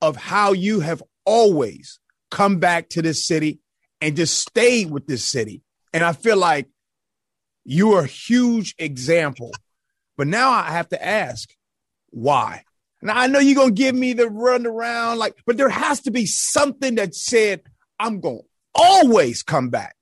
of 0.00 0.16
how 0.16 0.52
you 0.52 0.80
have 0.80 1.02
always 1.24 2.00
come 2.30 2.58
back 2.58 2.88
to 2.90 3.02
this 3.02 3.26
city 3.26 3.60
and 4.00 4.16
just 4.16 4.38
stayed 4.38 4.90
with 4.90 5.06
this 5.06 5.24
city. 5.24 5.62
And 5.92 6.02
I 6.02 6.12
feel 6.12 6.36
like 6.36 6.68
you 7.64 7.92
are 7.94 8.04
a 8.04 8.06
huge 8.06 8.74
example. 8.78 9.52
But 10.20 10.28
now 10.28 10.50
I 10.50 10.64
have 10.64 10.90
to 10.90 11.02
ask, 11.02 11.48
why? 12.10 12.64
Now 13.00 13.16
I 13.16 13.26
know 13.26 13.38
you're 13.38 13.54
gonna 13.54 13.70
give 13.70 13.94
me 13.94 14.12
the 14.12 14.28
run 14.28 14.66
around, 14.66 15.16
like, 15.16 15.34
but 15.46 15.56
there 15.56 15.70
has 15.70 16.02
to 16.02 16.10
be 16.10 16.26
something 16.26 16.96
that 16.96 17.14
said, 17.14 17.62
I'm 17.98 18.20
gonna 18.20 18.40
always 18.74 19.42
come 19.42 19.70
back 19.70 19.96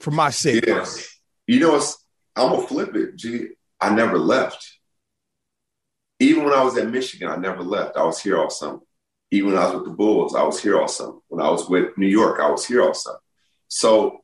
for 0.00 0.10
my 0.10 0.30
city. 0.30 0.66
Yes. 0.66 1.16
You 1.46 1.60
know, 1.60 1.76
it's, 1.76 2.04
I'm 2.34 2.50
gonna 2.50 2.66
flip 2.66 2.96
it. 2.96 3.14
G, 3.14 3.50
I 3.80 3.94
never 3.94 4.18
left. 4.18 4.68
Even 6.18 6.46
when 6.46 6.52
I 6.52 6.64
was 6.64 6.76
at 6.76 6.90
Michigan, 6.90 7.28
I 7.28 7.36
never 7.36 7.62
left. 7.62 7.96
I 7.96 8.02
was 8.02 8.20
here 8.20 8.38
all 8.38 8.50
summer. 8.50 8.80
Even 9.30 9.52
when 9.52 9.62
I 9.62 9.66
was 9.66 9.74
with 9.76 9.84
the 9.84 9.92
Bulls, 9.92 10.34
I 10.34 10.42
was 10.42 10.60
here 10.60 10.80
all 10.80 10.88
summer. 10.88 11.18
When 11.28 11.40
I 11.40 11.48
was 11.48 11.68
with 11.68 11.96
New 11.96 12.08
York, 12.08 12.40
I 12.40 12.50
was 12.50 12.66
here 12.66 12.82
all 12.82 12.92
summer. 12.92 13.20
So 13.68 14.18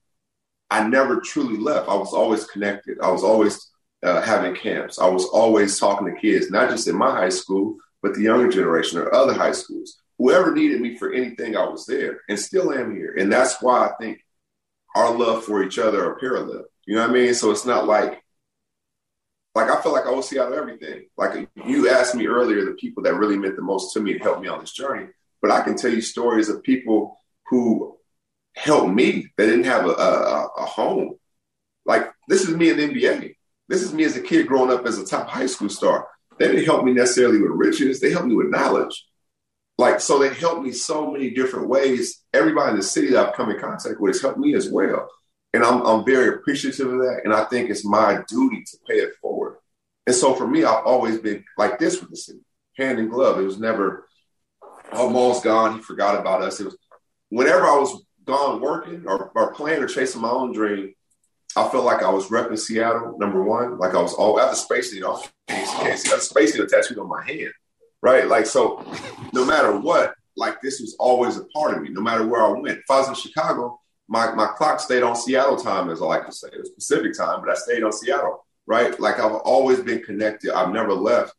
I 0.69 0.89
never 0.89 1.21
truly 1.21 1.57
left. 1.57 1.89
I 1.89 1.95
was 1.95 2.13
always 2.13 2.47
connected. 2.47 2.99
I 3.01 3.13
was 3.13 3.23
always 3.23 3.71
uh, 4.03 4.21
having 4.23 4.55
camps. 4.55 4.99
I 4.99 5.09
was 5.09 5.25
always 5.27 5.79
talking 5.79 6.07
to 6.07 6.21
kids, 6.21 6.51
not 6.51 6.71
just 6.71 6.89
in 6.89 6.97
my 6.97 7.11
high 7.11 7.31
school, 7.31 7.77
but 8.03 8.15
the 8.15 8.23
younger 8.23 8.49
generation 8.49 8.99
or 8.99 9.15
other 9.15 9.35
high 9.35 9.53
schools 9.53 10.01
whoever 10.19 10.55
needed 10.55 10.81
me 10.81 10.97
for 10.97 11.13
anything, 11.13 11.57
I 11.57 11.67
was 11.69 11.87
there 11.87 12.21
and 12.29 12.39
still 12.39 12.73
am 12.73 12.95
here. 12.95 13.15
And 13.19 13.33
that's 13.33 13.61
why 13.61 13.87
I 13.87 13.93
think 14.01 14.25
our 14.95 15.15
love 15.15 15.45
for 15.45 15.63
each 15.63 15.79
other 15.79 16.05
are 16.05 16.19
parallel. 16.19 16.65
You 16.87 16.95
know 16.95 17.03
what 17.03 17.11
I 17.11 17.13
mean? 17.13 17.35
So 17.35 17.51
it's 17.51 17.67
not 17.67 17.87
like, 17.87 18.23
like 19.55 19.71
I 19.71 19.81
feel 19.83 19.93
like 19.93 20.07
I 20.07 20.11
will 20.11 20.23
see 20.23 20.39
out 20.39 20.53
of 20.53 20.59
everything. 20.59 21.07
Like 21.17 21.49
you 21.67 21.89
asked 21.89 22.15
me 22.15 22.27
earlier, 22.27 22.65
the 22.65 22.73
people 22.73 23.03
that 23.03 23.15
really 23.15 23.39
meant 23.39 23.57
the 23.57 23.63
most 23.63 23.93
to 23.95 24.01
me 24.01 24.13
and 24.13 24.23
helped 24.23 24.43
me 24.43 24.49
on 24.49 24.61
this 24.61 24.73
journey. 24.73 25.09
But 25.43 25.51
I 25.51 25.63
can 25.63 25.77
tell 25.77 25.93
you 25.93 26.01
stories 26.01 26.49
of 26.49 26.63
people 26.63 27.19
who 27.49 27.97
helped 28.55 28.93
me 28.93 29.29
that 29.37 29.47
didn't 29.47 29.65
have 29.65 29.87
a, 29.87 29.91
a, 29.91 30.49
a 30.59 30.65
home. 30.65 31.17
Like 31.85 32.11
this 32.29 32.43
is 32.43 32.57
me 32.57 32.71
in 32.71 32.77
the 32.77 32.89
NBA. 32.89 33.36
This 33.69 33.83
is 33.83 33.93
me 33.93 34.05
as 34.05 34.17
a 34.17 34.21
kid 34.21 34.47
growing 34.47 34.73
up 34.73 34.87
as 34.87 34.99
a 34.99 35.05
top 35.05 35.29
high 35.29 35.47
school 35.47 35.69
star. 35.69 36.09
They 36.39 36.49
didn't 36.49 36.65
help 36.65 36.85
me 36.85 36.93
necessarily 36.93 37.41
with 37.41 37.51
riches. 37.53 38.01
They 38.01 38.11
helped 38.11 38.29
me 38.29 38.37
with 38.37 38.49
knowledge. 38.49 39.05
Like 39.79 40.01
so 40.01 40.19
they 40.19 40.33
helped 40.33 40.63
me 40.63 40.73
so 40.73 41.11
many 41.11 41.31
different 41.31 41.69
ways. 41.69 42.23
Everybody 42.33 42.71
in 42.71 42.77
the 42.77 42.83
city 42.83 43.11
that 43.11 43.29
i've 43.29 43.35
come 43.35 43.51
in 43.51 43.61
contact 43.61 44.01
with 44.01 44.15
has 44.15 44.23
helped 44.23 44.39
me 44.39 44.55
as 44.55 44.71
well. 44.71 45.09
And 45.53 45.65
i'm, 45.65 45.83
I'm 45.83 46.05
very 46.05 46.29
appreciative 46.29 46.93
of 46.93 46.99
that. 47.01 47.23
And 47.25 47.35
i 47.35 47.45
think 47.45 47.69
it's 47.69 47.85
my 47.85 48.23
duty 48.29 48.63
to 48.63 48.79
pay 48.89 48.97
it 48.97 49.15
forward. 49.21 49.57
And 50.07 50.15
so 50.15 50.35
for 50.35 50.47
me 50.47 50.65
i've 50.65 50.85
always 50.85 51.19
been 51.19 51.45
like 51.59 51.79
this 51.79 52.01
with 52.01 52.11
the 52.11 52.17
city. 52.17 52.41
Hand 52.79 52.99
in 52.99 53.09
glove. 53.09 53.39
It 53.39 53.45
was 53.45 53.59
never 53.59 54.07
oh, 54.93 55.09
almost 55.09 55.45
gone. 55.45 55.77
He 55.77 55.83
forgot 55.83 56.19
about 56.19 56.43
us. 56.43 56.61
It 56.61 56.65
was 56.65 56.77
whenever 57.29 57.67
i 57.67 57.77
was 57.77 58.03
gone 58.25 58.61
working 58.61 59.05
or, 59.07 59.31
or 59.35 59.53
playing 59.53 59.83
or 59.83 59.87
chasing 59.87 60.23
my 60.23 60.31
own 60.31 60.53
dream 60.53 60.95
I 61.55 61.69
felt 61.69 61.85
like 61.85 62.03
I 62.03 62.11
was 62.11 62.29
repping 62.29 62.59
Seattle, 62.59 63.17
number 63.19 63.43
one. 63.43 63.79
Like 63.79 63.95
I 63.95 64.03
was 64.03 64.15
all 64.15 64.37
the 64.37 64.55
space 64.55 64.93
needle. 64.93 65.23
See 65.49 66.11
the 66.11 66.19
space 66.21 66.55
needle 66.55 66.69
tattooed 66.69 66.99
on 66.99 67.09
my 67.09 67.25
hand 67.25 67.53
right? 68.07 68.29
Like, 68.29 68.47
so 68.47 68.85
no 69.33 69.45
matter 69.45 69.77
what, 69.77 70.15
like 70.37 70.61
this 70.61 70.81
was 70.81 70.95
always 70.99 71.37
a 71.39 71.45
part 71.47 71.75
of 71.75 71.83
me, 71.83 71.89
no 71.91 72.01
matter 72.01 72.27
where 72.27 72.43
I 72.43 72.51
went. 72.51 72.79
If 72.79 72.91
I 72.91 73.01
was 73.01 73.09
in 73.09 73.15
Chicago, 73.15 73.81
my, 74.09 74.33
my 74.35 74.47
clock 74.47 74.81
stayed 74.81 75.03
on 75.03 75.17
Seattle 75.17 75.57
time, 75.57 75.91
as 75.91 76.01
I 76.01 76.05
like 76.05 76.27
to 76.27 76.33
say. 76.33 76.49
It 76.53 76.61
was 76.61 76.71
Pacific 76.71 77.17
time, 77.17 77.41
but 77.41 77.51
I 77.51 77.55
stayed 77.55 77.83
on 77.83 77.93
Seattle, 77.93 78.47
right? 78.67 78.99
Like 79.01 79.19
I've 79.19 79.33
always 79.33 79.81
been 79.81 80.03
connected. 80.03 80.53
I've 80.53 80.73
never 80.73 80.93
left. 80.93 81.35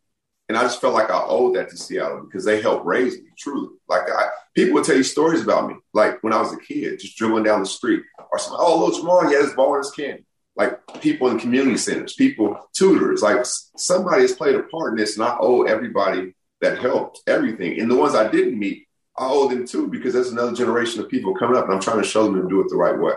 And 0.49 0.57
I 0.57 0.61
just 0.61 0.79
felt 0.79 0.93
like 0.93 1.09
I 1.09 1.21
owed 1.25 1.55
that 1.55 1.69
to 1.69 1.77
Seattle 1.77 2.21
because 2.21 2.45
they 2.45 2.61
helped 2.61 2.85
raise 2.85 3.17
me, 3.17 3.29
truly. 3.37 3.75
Like 3.89 4.03
I, 4.09 4.29
people 4.55 4.75
would 4.75 4.85
tell 4.85 4.95
you 4.95 5.03
stories 5.03 5.43
about 5.43 5.67
me, 5.67 5.75
like 5.93 6.23
when 6.23 6.33
I 6.33 6.39
was 6.39 6.53
a 6.53 6.57
kid, 6.57 6.99
just 6.99 7.17
dribbling 7.17 7.43
down 7.43 7.59
the 7.59 7.65
street, 7.65 8.03
or 8.31 8.39
some, 8.39 8.55
oh, 8.57 8.79
little 8.79 8.97
Jamal, 8.97 9.27
he 9.27 9.33
had 9.33 9.43
his 9.43 9.53
ball 9.53 9.75
in 9.75 9.79
his 9.79 9.91
can. 9.91 10.25
Like 10.55 10.79
people 11.01 11.29
in 11.29 11.39
community 11.39 11.77
centers, 11.77 12.13
people, 12.13 12.57
tutors, 12.73 13.21
like 13.21 13.45
somebody 13.45 14.21
has 14.23 14.33
played 14.33 14.55
a 14.55 14.63
part 14.63 14.93
in 14.93 14.97
this, 14.97 15.17
and 15.17 15.25
I 15.25 15.37
owe 15.39 15.63
everybody 15.63 16.33
that 16.61 16.79
helped 16.79 17.21
everything. 17.27 17.79
And 17.79 17.91
the 17.91 17.95
ones 17.95 18.15
I 18.15 18.31
didn't 18.31 18.57
meet, 18.57 18.87
I 19.17 19.27
owe 19.27 19.49
them 19.49 19.67
too 19.67 19.87
because 19.87 20.13
that's 20.13 20.31
another 20.31 20.55
generation 20.55 21.01
of 21.01 21.09
people 21.09 21.35
coming 21.35 21.57
up, 21.57 21.65
and 21.65 21.73
I'm 21.73 21.81
trying 21.81 22.01
to 22.01 22.07
show 22.07 22.23
them 22.23 22.41
to 22.41 22.47
do 22.47 22.61
it 22.61 22.69
the 22.69 22.77
right 22.77 22.97
way. 22.97 23.13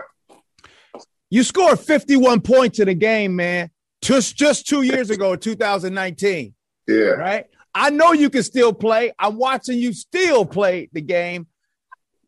You 1.29 1.43
scored 1.43 1.79
51 1.79 2.41
points 2.41 2.79
in 2.79 2.89
a 2.89 2.93
game, 2.93 3.37
man. 3.37 3.71
Just 4.01 4.35
just 4.35 4.67
two 4.67 4.81
years 4.81 5.09
ago, 5.09 5.35
2019. 5.35 6.53
Yeah. 6.87 7.11
Right. 7.11 7.45
I 7.73 7.89
know 7.89 8.11
you 8.11 8.29
can 8.29 8.43
still 8.43 8.73
play. 8.73 9.13
I'm 9.17 9.37
watching 9.37 9.79
you 9.79 9.93
still 9.93 10.45
play 10.45 10.89
the 10.91 11.01
game. 11.01 11.47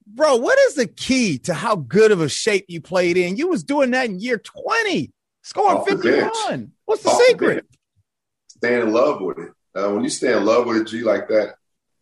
Bro, 0.05 0.37
what 0.37 0.57
is 0.59 0.75
the 0.75 0.87
key 0.87 1.37
to 1.39 1.53
how 1.53 1.75
good 1.75 2.11
of 2.11 2.21
a 2.21 2.29
shape 2.29 2.65
you 2.67 2.81
played 2.81 3.17
in? 3.17 3.37
You 3.37 3.47
was 3.49 3.63
doing 3.63 3.91
that 3.91 4.05
in 4.05 4.19
year 4.19 4.37
20, 4.37 5.11
scoring 5.41 5.77
Off 5.77 5.87
51. 5.87 6.71
What's 6.85 7.03
the 7.03 7.09
Off 7.09 7.21
secret? 7.23 7.65
The 7.69 7.77
stay 8.49 8.81
in 8.81 8.93
love 8.93 9.21
with 9.21 9.39
it. 9.39 9.51
Uh, 9.75 9.89
when 9.89 10.03
you 10.03 10.09
stay 10.09 10.35
in 10.35 10.45
love 10.45 10.65
with 10.65 10.81
a 10.81 10.83
G 10.83 11.03
like 11.03 11.27
that, 11.29 11.55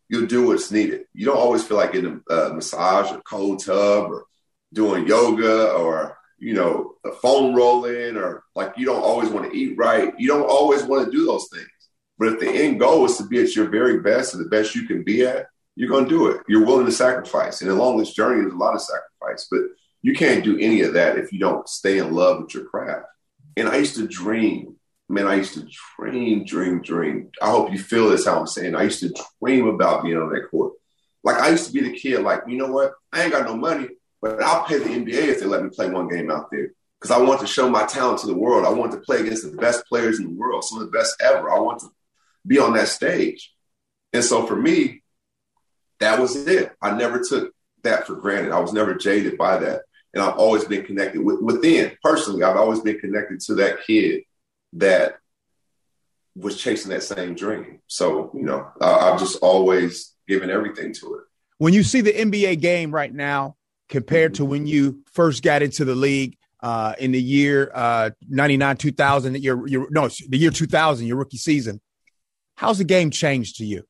you'll 0.10 0.28
do 0.28 0.48
what's 0.48 0.72
needed. 0.72 1.06
You 1.14 1.26
don't 1.26 1.38
always 1.38 1.64
feel 1.64 1.78
like 1.78 1.94
getting 1.94 2.22
a, 2.30 2.36
a 2.36 2.54
massage 2.54 3.12
or 3.12 3.22
cold 3.22 3.64
tub 3.64 4.12
or 4.12 4.26
doing 4.74 5.08
yoga 5.08 5.72
or 5.72 6.18
you 6.38 6.54
know 6.54 6.96
a 7.06 7.12
foam 7.12 7.56
rolling 7.56 8.18
or 8.18 8.44
like 8.56 8.74
you 8.78 8.86
don't 8.86 9.02
always 9.02 9.30
want 9.30 9.50
to 9.50 9.58
eat 9.58 9.78
right. 9.78 10.14
You 10.20 10.28
don't 10.28 10.50
always 10.50 10.84
want 10.84 11.06
to 11.06 11.12
do 11.12 11.26
those 11.26 11.48
things. 11.52 11.68
But 12.22 12.34
if 12.34 12.40
the 12.40 12.52
end 12.52 12.80
goal 12.80 13.04
is 13.06 13.18
to 13.18 13.26
be 13.26 13.42
at 13.42 13.56
your 13.56 13.68
very 13.68 14.00
best 14.00 14.36
and 14.36 14.46
the 14.46 14.50
best 14.50 14.76
you 14.76 14.86
can 14.86 15.02
be 15.02 15.26
at, 15.26 15.48
you're 15.76 15.90
going 15.90 16.04
to 16.04 16.10
do 16.10 16.28
it. 16.28 16.44
You're 16.48 16.64
willing 16.64 16.86
to 16.86 16.92
sacrifice. 16.92 17.62
And 17.62 17.72
along 17.72 17.98
this 17.98 18.14
journey, 18.14 18.42
there's 18.42 18.54
a 18.54 18.58
lot 18.58 18.76
of 18.76 18.82
sacrifice, 18.82 19.48
but 19.50 19.62
you 20.04 20.14
can't 20.14 20.44
do 20.44 20.56
any 20.60 20.82
of 20.82 20.94
that 20.94 21.18
if 21.18 21.34
you 21.34 21.40
don't 21.40 21.68
stay 21.68 21.98
in 21.98 22.14
love 22.14 22.44
with 22.44 22.54
your 22.54 22.66
craft. 22.66 23.08
And 23.58 23.68
I 23.68 23.78
used 23.78 23.96
to 23.96 24.08
dream, 24.08 24.76
man, 25.10 25.26
I 25.26 25.34
used 25.34 25.56
to 25.56 25.68
dream, 26.00 26.46
dream, 26.46 26.84
dream. 26.84 27.32
I 27.42 27.50
hope 27.50 27.72
you 27.72 27.80
feel 27.80 28.10
this 28.10 28.28
how 28.28 28.40
I'm 28.40 28.46
saying. 28.46 28.76
I 28.76 28.84
used 28.84 29.00
to 29.00 29.16
dream 29.42 29.66
about 29.66 30.04
being 30.04 30.18
on 30.18 30.32
that 30.32 30.52
court. 30.52 30.74
Like 31.24 31.38
I 31.38 31.50
used 31.50 31.66
to 31.66 31.74
be 31.74 31.82
the 31.82 31.98
kid, 31.98 32.20
like, 32.20 32.42
you 32.48 32.56
know 32.56 32.72
what? 32.72 32.94
I 33.12 33.24
ain't 33.24 33.32
got 33.32 33.48
no 33.48 33.58
money, 33.58 33.88
but 34.22 34.44
I'll 34.44 34.66
pay 34.66 34.78
the 34.78 34.86
NBA 34.86 35.28
if 35.28 35.40
they 35.40 35.48
let 35.48 35.64
me 35.64 35.72
play 35.72 35.90
one 35.90 36.08
game 36.08 36.30
out 36.30 36.52
there. 36.52 36.74
Because 37.00 37.10
I 37.10 37.20
want 37.20 37.42
to 37.42 37.48
show 37.48 37.68
my 37.68 37.88
talent 37.88 38.20
to 38.20 38.28
the 38.28 38.38
world. 38.38 38.64
I 38.64 38.70
want 38.70 38.92
to 38.92 39.00
play 39.00 39.22
against 39.22 39.50
the 39.50 39.58
best 39.58 39.88
players 39.88 40.20
in 40.20 40.26
the 40.26 40.40
world, 40.40 40.64
some 40.64 40.80
of 40.80 40.86
the 40.86 40.96
best 40.96 41.20
ever. 41.20 41.50
I 41.50 41.58
want 41.58 41.80
to 41.80 41.88
be 42.46 42.60
on 42.60 42.74
that 42.74 42.88
stage. 42.88 43.54
And 44.14 44.24
so 44.24 44.46
for 44.46 44.56
me, 44.56 45.04
that 46.00 46.20
was 46.20 46.36
it. 46.48 46.72
I 46.82 46.92
never 46.98 47.24
took 47.24 47.54
that 47.84 48.08
for 48.08 48.16
granted. 48.16 48.52
I 48.52 48.60
was 48.60 48.74
never 48.74 48.96
jaded 48.96 49.38
by 49.38 49.58
that. 49.58 49.84
And 50.14 50.22
I've 50.22 50.38
always 50.38 50.66
been 50.66 50.84
connected 50.84 51.22
with, 51.22 51.40
within 51.42 51.92
personally, 52.04 52.44
I've 52.44 52.58
always 52.58 52.82
been 52.82 53.00
connected 53.00 53.40
to 53.42 53.56
that 53.56 53.86
kid 53.86 54.24
that 54.74 55.18
was 56.36 56.58
chasing 56.58 56.92
that 56.92 57.04
same 57.04 57.36
dream. 57.36 57.80
So, 57.88 58.32
you 58.34 58.44
know, 58.44 58.68
I've 58.82 59.20
just 59.20 59.40
always 59.42 60.14
given 60.28 60.50
everything 60.50 60.94
to 60.96 61.16
it. 61.16 61.22
When 61.58 61.74
you 61.74 61.84
see 61.84 62.02
the 62.02 62.14
NBA 62.14 62.60
game 62.60 62.92
right 62.92 63.14
now 63.14 63.56
compared 63.90 64.36
to 64.36 64.46
when 64.46 64.66
you 64.66 65.04
first 65.14 65.44
got 65.44 65.62
into 65.62 65.86
the 65.86 65.96
league 65.96 66.38
uh, 66.62 66.94
in 67.00 67.12
the 67.12 67.22
year 67.22 67.72
uh, 67.74 68.12
99, 68.30 68.78
2000, 68.78 69.44
your, 69.44 69.68
your, 69.68 69.88
no, 69.92 70.08
the 70.08 70.38
year 70.38 70.52
2000, 70.52 71.06
your 71.06 71.18
rookie 71.18 71.38
season, 71.38 71.82
How's 72.62 72.78
the 72.78 72.84
game 72.84 73.10
changed 73.10 73.56
to 73.56 73.66
you? 73.66 73.86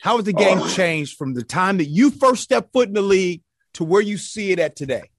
How 0.00 0.16
has 0.16 0.24
the 0.24 0.32
game 0.32 0.58
oh. 0.58 0.68
changed 0.68 1.16
from 1.16 1.32
the 1.32 1.44
time 1.44 1.76
that 1.76 1.84
you 1.84 2.10
first 2.10 2.42
stepped 2.42 2.72
foot 2.72 2.88
in 2.88 2.94
the 2.94 3.02
league 3.02 3.42
to 3.74 3.84
where 3.84 4.00
you 4.00 4.16
see 4.16 4.50
it 4.50 4.58
at 4.58 4.74
today? 4.74 5.10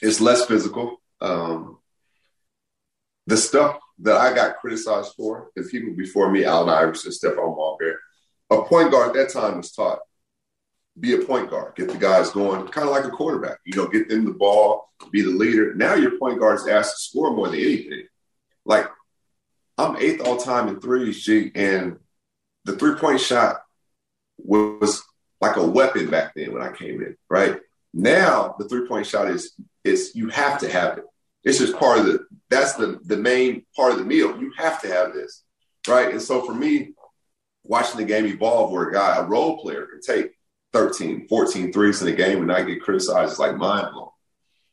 It's 0.00 0.20
less 0.20 0.46
physical. 0.46 1.02
Um, 1.20 1.78
the 3.26 3.36
stuff 3.36 3.80
that 4.02 4.16
I 4.16 4.32
got 4.32 4.58
criticized 4.58 5.14
for, 5.16 5.50
the 5.56 5.64
people 5.64 5.92
before 5.96 6.30
me, 6.30 6.44
Allen 6.44 6.68
Iverson, 6.68 7.10
Stephon 7.10 7.56
Marbury, 7.56 7.96
a 8.50 8.62
point 8.62 8.92
guard 8.92 9.08
at 9.08 9.14
that 9.14 9.32
time 9.32 9.56
was 9.56 9.72
taught 9.72 9.98
be 11.00 11.14
a 11.14 11.24
point 11.24 11.50
guard, 11.50 11.74
get 11.74 11.88
the 11.88 11.98
guys 11.98 12.30
going, 12.30 12.68
kind 12.68 12.86
of 12.86 12.94
like 12.94 13.04
a 13.04 13.10
quarterback. 13.10 13.58
You 13.64 13.76
know, 13.76 13.88
get 13.88 14.08
them 14.08 14.26
the 14.26 14.30
ball, 14.30 14.92
be 15.10 15.22
the 15.22 15.30
leader. 15.30 15.74
Now 15.74 15.94
your 15.94 16.18
point 16.20 16.38
guard 16.38 16.60
is 16.60 16.68
asked 16.68 16.92
to 16.92 17.02
score 17.02 17.34
more 17.34 17.48
than 17.48 17.58
anything. 17.58 18.04
Like 18.64 18.86
I'm 19.80 19.96
eighth 19.96 20.20
all 20.26 20.36
time 20.36 20.68
in 20.68 20.80
threes, 20.80 21.22
G, 21.22 21.50
and 21.54 21.98
the 22.64 22.76
three 22.76 22.96
point 22.96 23.20
shot 23.20 23.62
was 24.38 25.02
like 25.40 25.56
a 25.56 25.66
weapon 25.66 26.10
back 26.10 26.34
then 26.34 26.52
when 26.52 26.62
I 26.62 26.72
came 26.72 27.00
in. 27.02 27.16
Right 27.28 27.58
now, 27.94 28.54
the 28.58 28.68
three 28.68 28.86
point 28.86 29.06
shot 29.06 29.30
is 29.30 29.54
is 29.84 30.12
you 30.14 30.28
have 30.28 30.60
to 30.60 30.70
have 30.70 30.98
it. 30.98 31.04
It's 31.44 31.58
just 31.58 31.76
part 31.76 31.98
of 31.98 32.06
the 32.06 32.26
that's 32.48 32.74
the 32.74 33.00
the 33.04 33.16
main 33.16 33.64
part 33.74 33.92
of 33.92 33.98
the 33.98 34.04
meal. 34.04 34.38
You 34.40 34.52
have 34.56 34.80
to 34.82 34.88
have 34.88 35.12
this, 35.12 35.42
right? 35.88 36.10
And 36.10 36.20
so 36.20 36.44
for 36.44 36.54
me, 36.54 36.92
watching 37.64 37.98
the 37.98 38.06
game 38.06 38.26
evolve, 38.26 38.70
where 38.70 38.88
a 38.88 38.92
guy, 38.92 39.16
a 39.16 39.24
role 39.24 39.58
player, 39.60 39.86
can 39.86 40.00
take 40.00 40.32
13, 40.72 41.26
14 41.28 41.72
threes 41.72 42.02
in 42.02 42.08
a 42.08 42.12
game 42.12 42.38
and 42.38 42.46
not 42.48 42.66
get 42.66 42.82
criticized 42.82 43.32
is 43.32 43.38
like 43.38 43.56
mind 43.56 43.88
blowing. 43.92 44.10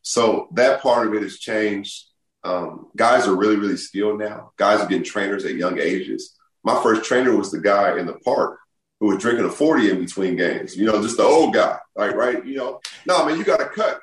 So 0.01 0.47
that 0.53 0.81
part 0.81 1.07
of 1.07 1.13
it 1.13 1.23
has 1.23 1.37
changed. 1.37 2.05
Um, 2.43 2.87
guys 2.95 3.27
are 3.27 3.35
really, 3.35 3.55
really 3.55 3.77
skilled 3.77 4.19
now. 4.19 4.51
Guys 4.57 4.79
are 4.79 4.87
getting 4.87 5.03
trainers 5.03 5.45
at 5.45 5.55
young 5.55 5.79
ages. 5.79 6.35
My 6.63 6.81
first 6.81 7.03
trainer 7.03 7.35
was 7.35 7.51
the 7.51 7.59
guy 7.59 7.97
in 7.99 8.05
the 8.05 8.13
park 8.13 8.59
who 8.99 9.07
was 9.07 9.17
drinking 9.19 9.45
a 9.45 9.49
40 9.49 9.91
in 9.91 9.99
between 9.99 10.35
games, 10.35 10.75
you 10.75 10.85
know, 10.85 11.01
just 11.01 11.17
the 11.17 11.23
old 11.23 11.53
guy, 11.53 11.77
like, 11.95 12.15
right? 12.15 12.43
You 12.45 12.57
know, 12.57 12.81
no, 13.05 13.25
man, 13.25 13.37
you 13.37 13.43
got 13.43 13.59
to 13.59 13.67
cut. 13.67 13.99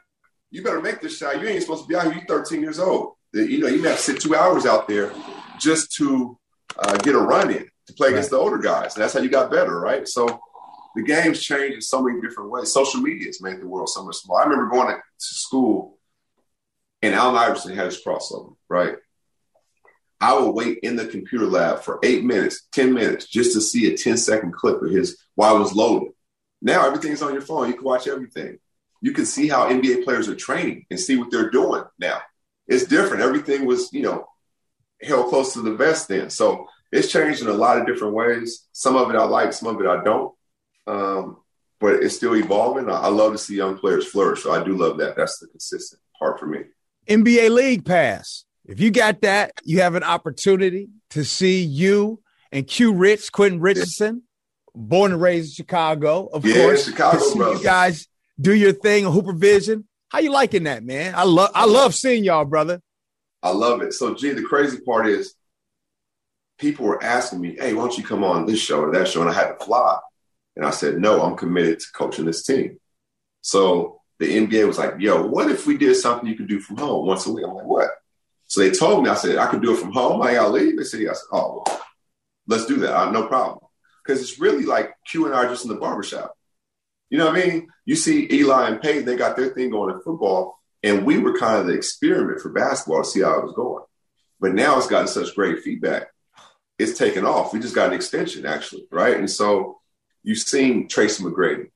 You 0.51 0.63
better 0.63 0.81
make 0.81 1.01
this 1.01 1.19
shot. 1.19 1.41
You 1.41 1.49
ain't 1.49 1.63
supposed 1.63 1.83
to 1.83 1.89
be 1.89 1.97
out 1.97 2.05
here. 2.05 2.15
You're 2.15 2.27
13 2.27 2.61
years 2.61 2.79
old. 2.79 3.15
You 3.33 3.59
know, 3.59 3.67
you 3.67 3.83
may 3.83 3.89
have 3.89 3.97
to 3.97 4.03
sit 4.03 4.21
two 4.21 4.37
hours 4.37 4.67
out 4.67 4.87
there 4.87 5.13
just 5.59 5.93
to 5.97 6.39
uh, 6.79 6.97
get 6.99 7.17
a 7.17 7.19
run 7.19 7.51
in 7.51 7.69
to 7.87 7.93
play 7.95 8.11
against 8.11 8.31
right. 8.31 8.39
the 8.39 8.43
older 8.43 8.59
guys. 8.59 8.95
And 8.95 9.03
that's 9.03 9.15
how 9.15 9.21
you 9.21 9.29
got 9.29 9.51
better, 9.51 9.81
right? 9.81 10.07
So 10.07 10.41
the 10.95 11.03
game's 11.03 11.43
changed 11.43 11.75
in 11.75 11.81
so 11.81 12.01
many 12.01 12.21
different 12.21 12.51
ways. 12.51 12.73
Social 12.73 13.01
media 13.01 13.27
has 13.27 13.43
made 13.43 13.61
the 13.61 13.67
world 13.67 13.89
so 13.89 14.05
much 14.05 14.17
smaller. 14.17 14.43
I 14.43 14.45
remember 14.45 14.71
going 14.71 14.95
to 14.95 15.03
school 15.19 15.94
and 17.05 17.15
Allen 17.15 17.37
Iverson 17.37 17.77
had 17.77 17.87
his 17.87 18.03
crossover, 18.03 18.57
right? 18.69 18.97
I 20.21 20.39
would 20.39 20.53
wait 20.53 20.79
in 20.79 20.97
the 20.97 21.07
computer 21.07 21.45
lab 21.45 21.81
for 21.81 21.99
eight 22.03 22.25
minutes, 22.25 22.67
10 22.73 22.95
minutes, 22.95 23.27
just 23.27 23.53
to 23.53 23.61
see 23.61 23.93
a 23.93 23.97
10 23.97 24.17
second 24.17 24.53
clip 24.55 24.81
of 24.81 24.91
his 24.91 25.19
while 25.35 25.57
it 25.57 25.61
was 25.61 25.75
loading. 25.75 26.15
Now 26.63 26.87
everything's 26.87 27.21
on 27.21 27.35
your 27.35 27.43
phone. 27.43 27.69
You 27.69 27.75
can 27.75 27.85
watch 27.85 28.09
everything. 28.09 28.59
You 29.03 29.13
can 29.13 29.27
see 29.27 29.49
how 29.49 29.69
NBA 29.69 30.05
players 30.05 30.29
are 30.29 30.35
training 30.35 30.87
and 30.91 30.99
see 30.99 31.17
what 31.19 31.31
they're 31.31 31.51
doing 31.51 31.83
now. 31.99 32.23
It's 32.67 32.87
different. 32.87 33.23
Everything 33.23 33.67
was, 33.67 33.93
you 33.93 34.01
know, 34.01 34.27
held 35.03 35.29
close 35.29 35.53
to 35.53 35.61
the 35.61 35.75
vest 35.75 36.09
then. 36.09 36.31
So 36.31 36.69
it's 36.91 37.13
changed 37.13 37.43
in 37.43 37.49
a 37.49 37.53
lot 37.53 37.79
of 37.79 37.87
different 37.87 38.15
ways. 38.15 38.67
Some 38.73 38.97
of 38.97 39.11
it 39.11 39.17
I 39.17 39.25
like, 39.25 39.53
some 39.53 39.75
of 39.75 39.79
it 39.79 39.87
I 39.87 40.03
don't. 40.03 40.35
Um, 40.87 41.37
but 41.81 41.97
it's 41.97 42.17
still 42.17 42.35
evolving. 42.35 42.89
I, 42.89 42.95
I 42.95 43.09
love 43.09 43.33
to 43.33 43.39
see 43.39 43.57
young 43.57 43.77
players 43.77 44.07
flourish. 44.07 44.43
So 44.43 44.53
I 44.53 44.65
do 44.65 44.75
love 44.75 44.97
that. 44.99 45.17
That's 45.17 45.39
the 45.39 45.49
consistent 45.49 46.01
part 46.19 46.41
for 46.41 46.47
me. 46.47 46.61
NBA 47.07 47.51
League 47.51 47.85
Pass. 47.85 48.45
If 48.67 48.81
you 48.81 48.91
got 48.91 49.21
that, 49.23 49.53
you 49.63 49.81
have 49.81 49.95
an 49.95 50.03
opportunity 50.03 50.89
to 51.11 51.25
see 51.25 51.63
you 51.63 52.21
and 52.51 52.67
Q 52.67 52.93
Rich, 52.93 53.33
Quentin 53.33 53.61
Richardson, 53.61 54.23
born 54.75 55.13
and 55.13 55.21
raised 55.21 55.51
in 55.51 55.55
Chicago, 55.65 56.27
of 56.33 56.47
yeah, 56.47 56.55
course. 56.55 56.87
Chicago, 56.87 57.19
to 57.19 57.25
see 57.25 57.39
bro. 57.39 57.53
you 57.53 57.63
guys 57.63 58.09
do 58.41 58.55
your 58.55 58.73
thing 58.73 59.07
on 59.07 59.13
Hooper 59.13 59.33
Vision. 59.33 59.87
How 60.09 60.21
you 60.21 60.31
liking 60.31 60.65
that, 60.65 60.85
man? 60.85 61.15
I 61.15 61.25
love 61.25 61.51
I 61.55 61.67
love 61.67 61.95
seeing 61.95 62.25
y'all, 62.25 62.45
brother. 62.45 62.81
I 63.43 63.51
love 63.51 63.83
it. 63.83 63.93
So, 63.93 64.15
gee, 64.15 64.31
the 64.31 64.43
crazy 64.43 64.81
part 64.81 65.07
is 65.07 65.35
people 66.59 66.87
were 66.87 67.03
asking 67.03 67.41
me, 67.41 67.57
hey, 67.59 67.75
why 67.75 67.83
don't 67.83 67.99
you 67.99 68.05
come 68.05 68.25
on 68.25 68.47
this 68.47 68.61
show 68.61 68.81
or 68.81 68.93
that 68.93 69.09
show? 69.09 69.21
And 69.21 69.31
I 69.31 69.35
had 69.35 69.59
to 69.59 69.65
fly. 69.65 69.99
And 70.57 70.65
I 70.65 70.71
said, 70.71 70.99
no, 70.99 71.23
I'm 71.23 71.37
committed 71.37 71.81
to 71.81 71.87
coaching 71.93 72.25
this 72.25 72.45
team. 72.45 72.79
So 73.43 74.01
the 74.19 74.47
NBA 74.47 74.67
was 74.67 74.79
like, 74.79 74.95
yo, 74.99 75.27
what 75.27 75.51
if 75.51 75.67
we 75.67 75.77
did 75.77 75.95
something 75.97 76.29
you 76.29 76.37
could 76.37 76.49
do 76.49 76.61
from 76.61 76.77
home 76.77 77.07
once 77.07 77.27
a 77.27 77.33
week? 77.33 77.45
I'm 77.47 77.55
like, 77.55 77.67
what? 77.67 77.89
So 78.47 78.61
they 78.61 78.71
told 78.71 79.03
me, 79.03 79.11
I 79.11 79.15
said, 79.15 79.39
I 79.39 79.47
could 79.47 79.63
do 79.63 79.75
it 79.75 79.81
from 79.81 79.93
home. 79.93 80.23
I 80.23 80.35
gotta 80.35 80.51
leave. 80.51 80.77
They 80.77 80.85
said, 80.85 81.01
said, 81.01 81.17
oh, 81.33 81.65
well, 81.67 81.81
let's 82.47 82.67
do 82.67 82.77
that. 82.81 82.95
I, 82.95 83.11
no 83.11 83.27
problem. 83.27 83.59
Because 84.05 84.23
it's 84.23 84.39
really 84.39 84.65
like 84.65 84.93
Q 85.07 85.27
and 85.27 85.35
are 85.35 85.49
just 85.49 85.65
in 85.65 85.71
the 85.71 85.77
barbershop. 85.77 86.37
You 87.11 87.19
know 87.19 87.27
what 87.27 87.37
I 87.37 87.47
mean? 87.47 87.69
You 87.85 87.97
see 87.97 88.29
Eli 88.31 88.69
and 88.69 88.81
Peyton, 88.81 89.05
they 89.05 89.17
got 89.17 89.37
their 89.37 89.49
thing 89.49 89.71
going 89.71 89.95
in 89.95 90.01
football, 90.03 90.59
and 90.83 91.07
we 91.07 91.19
were 91.19 91.39
kind 91.39 91.59
of 91.59 91.67
the 91.67 91.73
experiment 91.73 92.41
for 92.41 92.51
basketball 92.51 93.03
to 93.03 93.09
see 93.09 93.23
how 93.23 93.39
it 93.39 93.45
was 93.45 93.55
going. 93.55 93.85
But 94.41 94.55
now 94.55 94.77
it's 94.77 94.89
gotten 94.89 95.09
such 95.09 95.35
great 95.35 95.63
feedback. 95.63 96.09
It's 96.79 96.99
taken 96.99 97.25
off. 97.25 97.53
We 97.53 97.61
just 97.61 97.75
got 97.75 97.89
an 97.89 97.95
extension, 97.95 98.47
actually, 98.47 98.87
right? 98.91 99.17
And 99.17 99.31
so 99.31 99.81
you've 100.23 100.39
seen 100.39 100.89
Tracy 100.89 101.23
McGrady, 101.23 101.71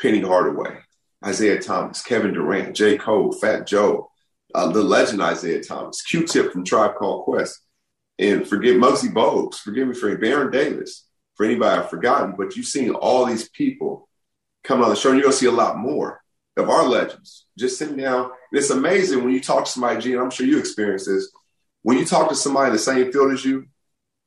Penny 0.00 0.20
Hardaway, 0.20 0.78
Isaiah 1.24 1.60
Thomas, 1.60 2.02
Kevin 2.02 2.32
Durant, 2.32 2.76
J. 2.76 2.96
Cole, 2.96 3.32
Fat 3.32 3.66
Joe, 3.66 4.10
uh, 4.54 4.70
the 4.70 4.82
legend 4.82 5.20
Isiah 5.20 5.62
Thomas, 5.62 6.02
Q-Tip 6.02 6.52
from 6.52 6.64
Tribe 6.64 6.94
Called 6.94 7.24
Quest, 7.24 7.60
and 8.18 8.46
forget 8.46 8.76
Muggsy 8.76 9.12
Bogues, 9.12 9.56
forgive 9.56 9.88
me 9.88 9.94
for 9.94 10.16
Baron 10.16 10.50
Davis, 10.50 11.06
for 11.34 11.46
anybody 11.46 11.80
I've 11.80 11.90
forgotten, 11.90 12.34
but 12.36 12.56
you've 12.56 12.66
seen 12.66 12.90
all 12.90 13.24
these 13.24 13.48
people 13.48 14.08
come 14.64 14.82
on 14.82 14.90
the 14.90 14.96
show, 14.96 15.10
and 15.10 15.18
you're 15.18 15.24
going 15.24 15.32
to 15.32 15.38
see 15.38 15.46
a 15.46 15.52
lot 15.52 15.78
more 15.78 16.20
of 16.56 16.68
our 16.68 16.84
legends 16.84 17.46
just 17.56 17.78
sitting 17.78 17.96
down. 17.96 18.30
It's 18.52 18.70
amazing 18.70 19.22
when 19.22 19.32
you 19.32 19.40
talk 19.40 19.64
to 19.64 19.70
somebody, 19.70 20.00
Gene, 20.00 20.18
I'm 20.18 20.30
sure 20.30 20.46
you 20.46 20.58
experience 20.58 21.06
this. 21.06 21.30
When 21.82 21.96
you 21.96 22.04
talk 22.04 22.28
to 22.28 22.34
somebody 22.34 22.68
in 22.68 22.72
the 22.72 22.78
same 22.78 23.12
field 23.12 23.32
as 23.32 23.44
you, 23.44 23.66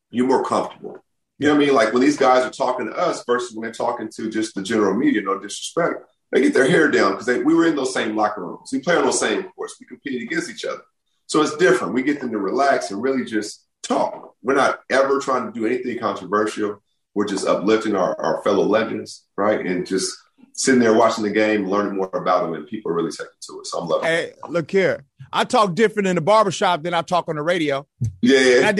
you're 0.09 0.27
more 0.27 0.43
comfortable. 0.43 1.03
You 1.37 1.47
know 1.47 1.55
what 1.55 1.63
I 1.63 1.65
mean? 1.65 1.75
Like 1.75 1.91
when 1.91 2.01
these 2.01 2.17
guys 2.17 2.45
are 2.45 2.51
talking 2.51 2.85
to 2.85 2.93
us 2.93 3.25
versus 3.25 3.53
when 3.53 3.63
they're 3.63 3.73
talking 3.73 4.09
to 4.15 4.29
just 4.29 4.55
the 4.55 4.61
general 4.61 4.95
media, 4.95 5.21
no 5.21 5.39
disrespect 5.39 6.05
they 6.31 6.41
get 6.41 6.53
their 6.53 6.69
hair 6.69 6.89
down 6.89 7.13
because 7.13 7.27
we 7.43 7.53
were 7.53 7.67
in 7.67 7.75
those 7.75 7.93
same 7.93 8.15
locker 8.15 8.45
rooms. 8.45 8.69
We 8.71 8.79
play 8.79 8.95
on 8.95 9.05
those 9.05 9.19
same 9.19 9.43
courts. 9.55 9.75
We 9.79 9.85
compete 9.85 10.21
against 10.21 10.49
each 10.49 10.65
other. 10.65 10.81
So 11.27 11.41
it's 11.41 11.55
different. 11.57 11.93
We 11.93 12.03
get 12.03 12.19
them 12.19 12.31
to 12.31 12.37
relax 12.37 12.91
and 12.91 13.01
really 13.01 13.25
just 13.25 13.65
talk. 13.83 14.35
we're 14.41 14.55
not 14.55 14.79
ever 14.89 15.19
trying 15.19 15.51
to 15.51 15.57
do 15.57 15.65
anything 15.65 15.99
controversial. 15.99 16.81
We're 17.13 17.27
just 17.27 17.45
uplifting 17.45 17.95
our, 17.95 18.19
our 18.19 18.41
fellow 18.43 18.63
legends, 18.63 19.25
right? 19.35 19.65
And 19.65 19.85
just 19.85 20.17
sitting 20.53 20.79
there 20.79 20.93
watching 20.93 21.23
the 21.23 21.29
game, 21.29 21.69
learning 21.69 21.95
more 21.95 22.09
about 22.13 22.43
them, 22.43 22.53
and 22.53 22.67
people 22.67 22.91
are 22.91 22.95
really 22.95 23.11
taking 23.11 23.31
to 23.41 23.59
it. 23.59 23.67
So 23.67 23.79
I'm 23.79 23.87
loving 23.87 24.07
hey, 24.07 24.23
it. 24.25 24.39
Look 24.49 24.71
here. 24.71 25.05
I 25.33 25.43
talk 25.43 25.75
different 25.75 26.07
in 26.07 26.15
the 26.15 26.21
barbershop 26.21 26.83
than 26.83 26.93
I 26.93 27.01
talk 27.01 27.27
on 27.29 27.35
the 27.35 27.41
radio. 27.41 27.87
Yeah. 28.21 28.71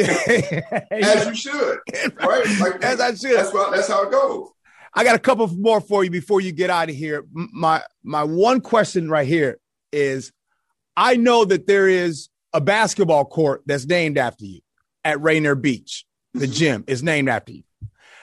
As 0.91 1.25
you 1.27 1.35
should. 1.35 1.79
Right? 2.21 2.59
Like, 2.59 2.83
As 2.83 2.99
I 2.99 3.13
should. 3.13 3.37
That's, 3.37 3.53
what, 3.53 3.71
that's 3.73 3.87
how 3.87 4.03
it 4.03 4.11
goes. 4.11 4.49
I 4.93 5.03
got 5.03 5.15
a 5.15 5.19
couple 5.19 5.47
more 5.47 5.79
for 5.79 6.03
you 6.03 6.09
before 6.09 6.41
you 6.41 6.51
get 6.51 6.69
out 6.69 6.89
of 6.89 6.95
here. 6.95 7.25
My 7.31 7.81
my 8.03 8.23
one 8.23 8.61
question 8.61 9.09
right 9.09 9.27
here 9.27 9.59
is 9.91 10.31
I 10.97 11.15
know 11.15 11.45
that 11.45 11.67
there 11.67 11.87
is 11.87 12.29
a 12.53 12.61
basketball 12.61 13.25
court 13.25 13.63
that's 13.65 13.85
named 13.85 14.17
after 14.17 14.45
you 14.45 14.59
at 15.03 15.21
Rainier 15.21 15.55
Beach. 15.55 16.05
The 16.33 16.45
mm-hmm. 16.45 16.53
gym 16.53 16.83
is 16.87 17.03
named 17.03 17.29
after 17.29 17.53
you. 17.53 17.63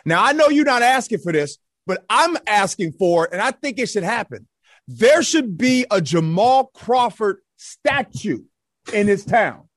Now 0.04 0.22
I 0.22 0.32
know 0.32 0.48
you're 0.48 0.64
not 0.64 0.82
asking 0.82 1.20
for 1.20 1.32
this, 1.32 1.58
but 1.86 2.04
I'm 2.10 2.36
asking 2.46 2.92
for 2.92 3.24
it, 3.26 3.32
and 3.32 3.40
I 3.40 3.50
think 3.50 3.78
it 3.78 3.88
should 3.88 4.02
happen. 4.02 4.46
There 4.86 5.22
should 5.22 5.58
be 5.58 5.86
a 5.90 6.00
Jamal 6.00 6.70
Crawford 6.74 7.38
statue 7.56 8.44
in 8.92 9.06
this 9.06 9.24
town. 9.24 9.67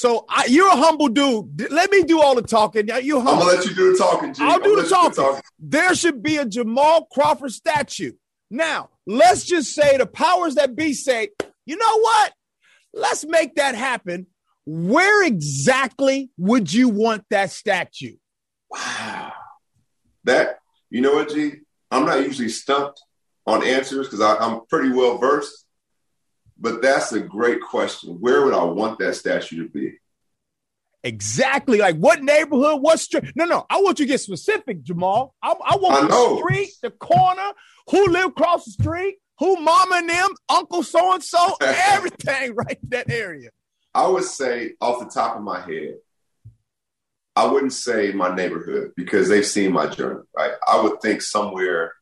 So 0.00 0.24
I, 0.30 0.46
you're 0.46 0.66
a 0.66 0.76
humble 0.76 1.08
dude. 1.08 1.70
Let 1.70 1.90
me 1.90 2.04
do 2.04 2.22
all 2.22 2.34
the 2.34 2.40
talking. 2.40 2.88
You 3.02 3.18
I'm 3.18 3.24
gonna 3.26 3.44
let 3.44 3.66
you 3.66 3.74
do 3.74 3.92
the 3.92 3.98
talking. 3.98 4.32
G. 4.32 4.42
I'll 4.42 4.58
do 4.58 4.74
the 4.74 4.88
talking. 4.88 5.10
the 5.10 5.22
talking. 5.22 5.42
There 5.58 5.94
should 5.94 6.22
be 6.22 6.38
a 6.38 6.46
Jamal 6.46 7.04
Crawford 7.12 7.52
statue. 7.52 8.12
Now, 8.50 8.88
let's 9.06 9.44
just 9.44 9.74
say 9.74 9.98
the 9.98 10.06
powers 10.06 10.54
that 10.54 10.74
be 10.74 10.94
say, 10.94 11.28
you 11.66 11.76
know 11.76 12.00
what? 12.00 12.32
Let's 12.94 13.26
make 13.26 13.56
that 13.56 13.74
happen. 13.74 14.26
Where 14.64 15.22
exactly 15.22 16.30
would 16.38 16.72
you 16.72 16.88
want 16.88 17.24
that 17.28 17.50
statue? 17.50 18.16
Wow. 18.70 19.32
That, 20.24 20.60
you 20.88 21.02
know 21.02 21.12
what, 21.12 21.28
G? 21.28 21.56
I'm 21.90 22.06
not 22.06 22.20
usually 22.20 22.48
stumped 22.48 23.02
on 23.46 23.62
answers 23.62 24.08
because 24.08 24.22
I'm 24.22 24.62
pretty 24.70 24.94
well 24.94 25.18
versed. 25.18 25.66
But 26.60 26.82
that's 26.82 27.12
a 27.12 27.20
great 27.20 27.62
question. 27.62 28.20
Where 28.20 28.44
would 28.44 28.54
I 28.54 28.64
want 28.64 28.98
that 28.98 29.14
statue 29.14 29.64
to 29.64 29.68
be? 29.68 29.94
Exactly. 31.02 31.78
Like 31.78 31.96
what 31.96 32.22
neighborhood? 32.22 32.82
What 32.82 33.00
street? 33.00 33.32
No, 33.34 33.46
no. 33.46 33.64
I 33.70 33.80
want 33.80 33.98
you 33.98 34.04
to 34.06 34.10
get 34.12 34.20
specific, 34.20 34.82
Jamal. 34.82 35.34
I, 35.42 35.52
I 35.52 35.76
want 35.76 36.04
I 36.04 36.08
the 36.08 36.36
street, 36.36 36.70
the 36.82 36.90
corner, 36.90 37.52
who 37.90 38.08
live 38.08 38.26
across 38.26 38.66
the 38.66 38.72
street, 38.72 39.16
who 39.38 39.56
mama 39.56 39.96
and 39.96 40.10
them, 40.10 40.30
uncle 40.50 40.82
so 40.82 41.14
and 41.14 41.22
so, 41.22 41.56
everything 41.62 42.54
right 42.54 42.78
in 42.82 42.88
that 42.90 43.10
area. 43.10 43.48
I 43.94 44.06
would 44.06 44.24
say 44.24 44.74
off 44.80 45.00
the 45.00 45.06
top 45.06 45.36
of 45.36 45.42
my 45.42 45.60
head, 45.60 45.94
I 47.34 47.46
wouldn't 47.46 47.72
say 47.72 48.12
my 48.12 48.34
neighborhood 48.34 48.92
because 48.96 49.28
they've 49.28 49.46
seen 49.46 49.72
my 49.72 49.86
journey, 49.86 50.20
right? 50.36 50.52
I 50.68 50.82
would 50.82 51.00
think 51.00 51.22
somewhere 51.22 51.94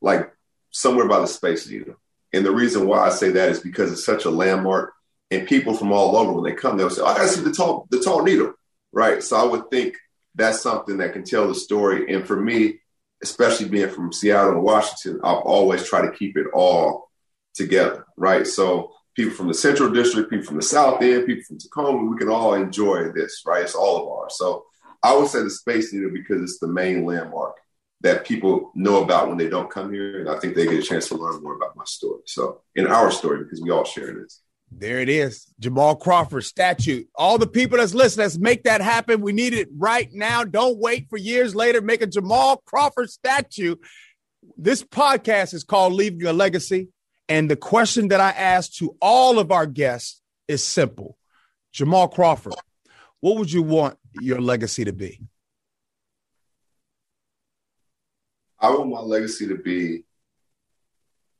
like 0.00 0.32
somewhere 0.70 1.06
by 1.06 1.20
the 1.20 1.26
Space 1.26 1.68
Needle. 1.68 1.94
And 2.32 2.44
the 2.44 2.52
reason 2.52 2.86
why 2.86 3.06
I 3.06 3.10
say 3.10 3.30
that 3.30 3.50
is 3.50 3.60
because 3.60 3.92
it's 3.92 4.04
such 4.04 4.24
a 4.24 4.30
landmark, 4.30 4.92
and 5.30 5.46
people 5.46 5.74
from 5.74 5.92
all 5.92 6.16
over 6.16 6.32
when 6.32 6.44
they 6.44 6.58
come, 6.58 6.76
they'll 6.76 6.90
say, 6.90 7.02
oh, 7.02 7.06
"I 7.06 7.16
got 7.16 7.22
to 7.22 7.28
see 7.28 7.42
the 7.42 7.52
tall, 7.52 7.86
the 7.90 8.00
tall 8.00 8.22
needle," 8.22 8.54
right? 8.92 9.22
So 9.22 9.36
I 9.36 9.44
would 9.44 9.70
think 9.70 9.96
that's 10.34 10.60
something 10.60 10.98
that 10.98 11.12
can 11.12 11.24
tell 11.24 11.48
the 11.48 11.54
story. 11.54 12.12
And 12.14 12.26
for 12.26 12.36
me, 12.36 12.80
especially 13.22 13.68
being 13.68 13.90
from 13.90 14.12
Seattle 14.12 14.52
and 14.52 14.62
Washington, 14.62 15.20
I've 15.24 15.38
always 15.38 15.84
tried 15.84 16.06
to 16.06 16.12
keep 16.12 16.36
it 16.36 16.46
all 16.52 17.10
together, 17.54 18.06
right? 18.16 18.46
So 18.46 18.92
people 19.16 19.34
from 19.34 19.48
the 19.48 19.54
Central 19.54 19.90
District, 19.90 20.30
people 20.30 20.46
from 20.46 20.56
the 20.56 20.62
South 20.62 21.02
End, 21.02 21.26
people 21.26 21.44
from 21.44 21.58
Tacoma, 21.58 22.04
we 22.04 22.16
can 22.16 22.28
all 22.28 22.54
enjoy 22.54 23.10
this, 23.10 23.42
right? 23.44 23.62
It's 23.62 23.74
all 23.74 24.02
of 24.02 24.08
ours. 24.08 24.36
So 24.38 24.64
I 25.02 25.16
would 25.16 25.28
say 25.28 25.42
the 25.42 25.50
Space 25.50 25.92
Needle 25.92 26.10
because 26.10 26.42
it's 26.42 26.58
the 26.60 26.68
main 26.68 27.04
landmark 27.04 27.56
that 28.00 28.26
people 28.26 28.70
know 28.74 29.02
about 29.02 29.28
when 29.28 29.38
they 29.38 29.48
don't 29.48 29.70
come 29.70 29.92
here. 29.92 30.20
And 30.20 30.28
I 30.28 30.38
think 30.38 30.54
they 30.54 30.66
get 30.66 30.78
a 30.78 30.82
chance 30.82 31.08
to 31.08 31.16
learn 31.16 31.42
more 31.42 31.56
about 31.56 31.76
my 31.76 31.84
story. 31.84 32.22
So, 32.26 32.60
in 32.74 32.86
our 32.86 33.10
story, 33.10 33.42
because 33.44 33.60
we 33.60 33.70
all 33.70 33.84
share 33.84 34.14
this. 34.14 34.40
There 34.70 35.00
it 35.00 35.08
is. 35.08 35.46
Jamal 35.58 35.96
Crawford 35.96 36.44
statue. 36.44 37.04
All 37.14 37.38
the 37.38 37.46
people 37.46 37.78
that's 37.78 37.94
listening, 37.94 38.24
let's 38.24 38.38
make 38.38 38.64
that 38.64 38.80
happen. 38.80 39.22
We 39.22 39.32
need 39.32 39.54
it 39.54 39.68
right 39.76 40.08
now. 40.12 40.44
Don't 40.44 40.78
wait 40.78 41.08
for 41.08 41.16
years 41.16 41.54
later. 41.54 41.80
Make 41.80 42.02
a 42.02 42.06
Jamal 42.06 42.58
Crawford 42.66 43.10
statue. 43.10 43.76
This 44.56 44.82
podcast 44.82 45.54
is 45.54 45.64
called 45.64 45.94
Leaving 45.94 46.26
a 46.26 46.32
Legacy. 46.32 46.88
And 47.28 47.50
the 47.50 47.56
question 47.56 48.08
that 48.08 48.20
I 48.20 48.30
ask 48.30 48.72
to 48.74 48.96
all 49.00 49.38
of 49.38 49.50
our 49.50 49.66
guests 49.66 50.20
is 50.48 50.62
simple 50.64 51.16
Jamal 51.72 52.08
Crawford, 52.08 52.54
what 53.20 53.36
would 53.36 53.52
you 53.52 53.62
want 53.62 53.98
your 54.20 54.40
legacy 54.40 54.84
to 54.84 54.92
be? 54.92 55.20
I 58.60 58.70
want 58.70 58.90
my 58.90 59.00
legacy 59.00 59.46
to 59.48 59.56
be 59.56 60.04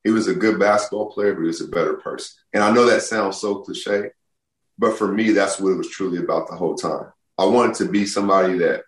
he 0.05 0.11
was 0.11 0.29
a 0.29 0.35
good 0.35 0.59
basketball 0.59 1.11
player, 1.13 1.35
but 1.35 1.41
he 1.41 1.49
was 1.49 1.61
a 1.61 1.69
better 1.69 1.95
person. 1.95 2.41
And 2.55 2.63
I 2.63 2.71
know 2.71 2.87
that 2.87 3.03
sounds 3.03 3.39
so 3.39 3.57
cliche, 3.57 4.11
but 4.79 4.97
for 4.97 5.09
me, 5.09 5.33
that's 5.33 5.61
what 5.61 5.73
it 5.73 5.77
was 5.77 5.91
truly 5.91 6.19
about 6.19 6.49
the 6.49 6.57
whole 6.57 6.77
time. 6.77 7.13
I 7.37 7.45
wanted 7.45 7.75
to 7.77 7.91
be 7.91 8.07
somebody 8.07 8.59
that 8.59 8.85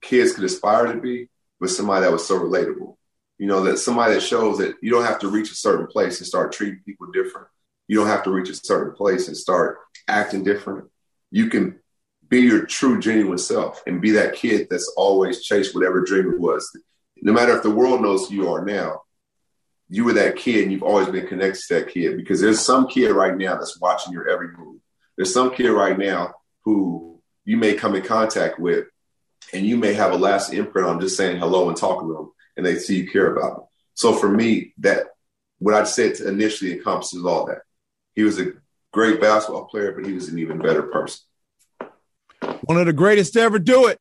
kids 0.00 0.32
could 0.32 0.44
aspire 0.44 0.92
to 0.92 1.00
be, 1.00 1.28
but 1.60 1.70
somebody 1.70 2.04
that 2.04 2.12
was 2.12 2.26
so 2.26 2.38
relatable. 2.38 2.96
You 3.38 3.48
know, 3.48 3.64
that 3.64 3.78
somebody 3.78 4.14
that 4.14 4.22
shows 4.22 4.58
that 4.58 4.76
you 4.80 4.90
don't 4.90 5.04
have 5.04 5.18
to 5.20 5.28
reach 5.28 5.50
a 5.50 5.56
certain 5.56 5.88
place 5.88 6.20
and 6.20 6.26
start 6.26 6.52
treating 6.52 6.80
people 6.86 7.08
different. 7.12 7.48
You 7.88 7.98
don't 7.98 8.06
have 8.06 8.22
to 8.24 8.30
reach 8.30 8.48
a 8.48 8.54
certain 8.54 8.94
place 8.94 9.26
and 9.26 9.36
start 9.36 9.78
acting 10.06 10.44
different. 10.44 10.88
You 11.30 11.48
can 11.48 11.80
be 12.28 12.40
your 12.40 12.64
true, 12.64 13.00
genuine 13.00 13.38
self 13.38 13.82
and 13.86 14.00
be 14.00 14.12
that 14.12 14.36
kid 14.36 14.68
that's 14.70 14.90
always 14.96 15.42
chased 15.42 15.74
whatever 15.74 16.02
dream 16.02 16.32
it 16.32 16.40
was 16.40 16.70
no 17.22 17.32
matter 17.32 17.56
if 17.56 17.62
the 17.62 17.70
world 17.70 18.02
knows 18.02 18.28
who 18.28 18.34
you 18.34 18.48
are 18.50 18.64
now, 18.64 19.02
you 19.88 20.04
were 20.04 20.14
that 20.14 20.36
kid 20.36 20.64
and 20.64 20.72
you've 20.72 20.82
always 20.82 21.08
been 21.08 21.26
connected 21.26 21.62
to 21.68 21.74
that 21.74 21.88
kid 21.88 22.16
because 22.16 22.40
there's 22.40 22.60
some 22.60 22.88
kid 22.88 23.12
right 23.12 23.36
now 23.36 23.54
that's 23.54 23.80
watching 23.80 24.12
your 24.12 24.28
every 24.28 24.48
move. 24.48 24.80
There's 25.16 25.32
some 25.32 25.54
kid 25.54 25.70
right 25.70 25.96
now 25.96 26.34
who 26.64 27.20
you 27.44 27.56
may 27.56 27.74
come 27.74 27.94
in 27.94 28.02
contact 28.02 28.58
with 28.58 28.86
and 29.52 29.64
you 29.64 29.76
may 29.76 29.92
have 29.94 30.12
a 30.12 30.16
last 30.16 30.52
imprint 30.52 30.88
on 30.88 31.00
just 31.00 31.16
saying 31.16 31.38
hello 31.38 31.68
and 31.68 31.76
talking 31.76 32.08
to 32.08 32.14
them 32.14 32.32
and 32.56 32.66
they 32.66 32.76
see 32.76 32.98
you 32.98 33.10
care 33.10 33.32
about 33.32 33.56
them. 33.56 33.66
So 33.94 34.14
for 34.14 34.28
me, 34.28 34.72
that 34.78 35.06
what 35.58 35.74
I 35.74 35.84
said 35.84 36.18
initially 36.20 36.72
encompasses 36.72 37.24
all 37.24 37.46
that. 37.46 37.60
He 38.16 38.24
was 38.24 38.40
a 38.40 38.52
great 38.92 39.20
basketball 39.20 39.66
player, 39.66 39.92
but 39.92 40.06
he 40.06 40.12
was 40.12 40.28
an 40.28 40.40
even 40.40 40.58
better 40.58 40.82
person. 40.82 41.20
One 42.62 42.78
of 42.78 42.86
the 42.86 42.92
greatest 42.92 43.34
to 43.34 43.40
ever 43.40 43.60
do 43.60 43.86
it 43.86 44.00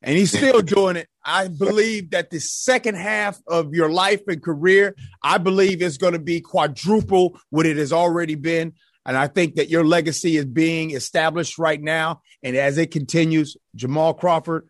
and 0.00 0.16
he's 0.16 0.30
still 0.30 0.62
doing 0.62 0.96
it. 0.96 1.08
I 1.24 1.48
believe 1.48 2.10
that 2.10 2.30
the 2.30 2.40
second 2.40 2.96
half 2.96 3.40
of 3.46 3.74
your 3.74 3.90
life 3.90 4.22
and 4.26 4.42
career, 4.42 4.96
I 5.22 5.38
believe 5.38 5.82
is 5.82 5.98
going 5.98 6.14
to 6.14 6.18
be 6.18 6.40
quadruple 6.40 7.38
what 7.50 7.66
it 7.66 7.76
has 7.76 7.92
already 7.92 8.34
been. 8.34 8.74
And 9.04 9.16
I 9.16 9.26
think 9.26 9.56
that 9.56 9.68
your 9.68 9.84
legacy 9.84 10.36
is 10.36 10.44
being 10.44 10.92
established 10.92 11.58
right 11.58 11.80
now. 11.80 12.22
And 12.42 12.56
as 12.56 12.78
it 12.78 12.90
continues, 12.90 13.56
Jamal 13.74 14.14
Crawford, 14.14 14.68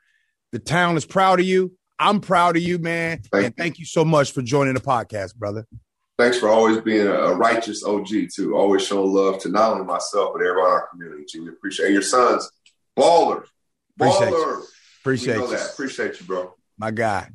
the 0.53 0.59
town 0.59 0.97
is 0.97 1.05
proud 1.05 1.41
of 1.41 1.47
you. 1.47 1.73
I'm 1.99 2.21
proud 2.21 2.57
of 2.57 2.63
you, 2.63 2.79
man. 2.79 3.23
Thank 3.31 3.45
and 3.45 3.55
you. 3.57 3.63
thank 3.63 3.79
you 3.79 3.85
so 3.85 4.05
much 4.05 4.33
for 4.33 4.43
joining 4.43 4.75
the 4.75 4.81
podcast, 4.81 5.37
brother. 5.37 5.67
Thanks 6.19 6.39
for 6.39 6.49
always 6.49 6.81
being 6.81 7.07
a 7.07 7.33
righteous 7.35 7.85
OG, 7.85 8.09
too. 8.35 8.57
Always 8.57 8.87
showing 8.87 9.13
love 9.13 9.41
to 9.41 9.49
not 9.49 9.73
only 9.73 9.85
myself, 9.85 10.33
but 10.35 10.43
everybody 10.43 10.67
in 10.67 10.73
our 10.73 10.89
community. 10.89 11.41
We 11.41 11.49
appreciate 11.49 11.87
and 11.87 11.95
your 11.95 12.03
sons, 12.03 12.51
ballers. 12.99 13.47
Ballers. 13.99 14.65
Appreciate 15.03 15.37
you. 15.37 15.57
Appreciate 15.57 16.21
you, 16.21 16.27
bro. 16.27 16.55
My 16.79 16.93
guy. 16.93 17.29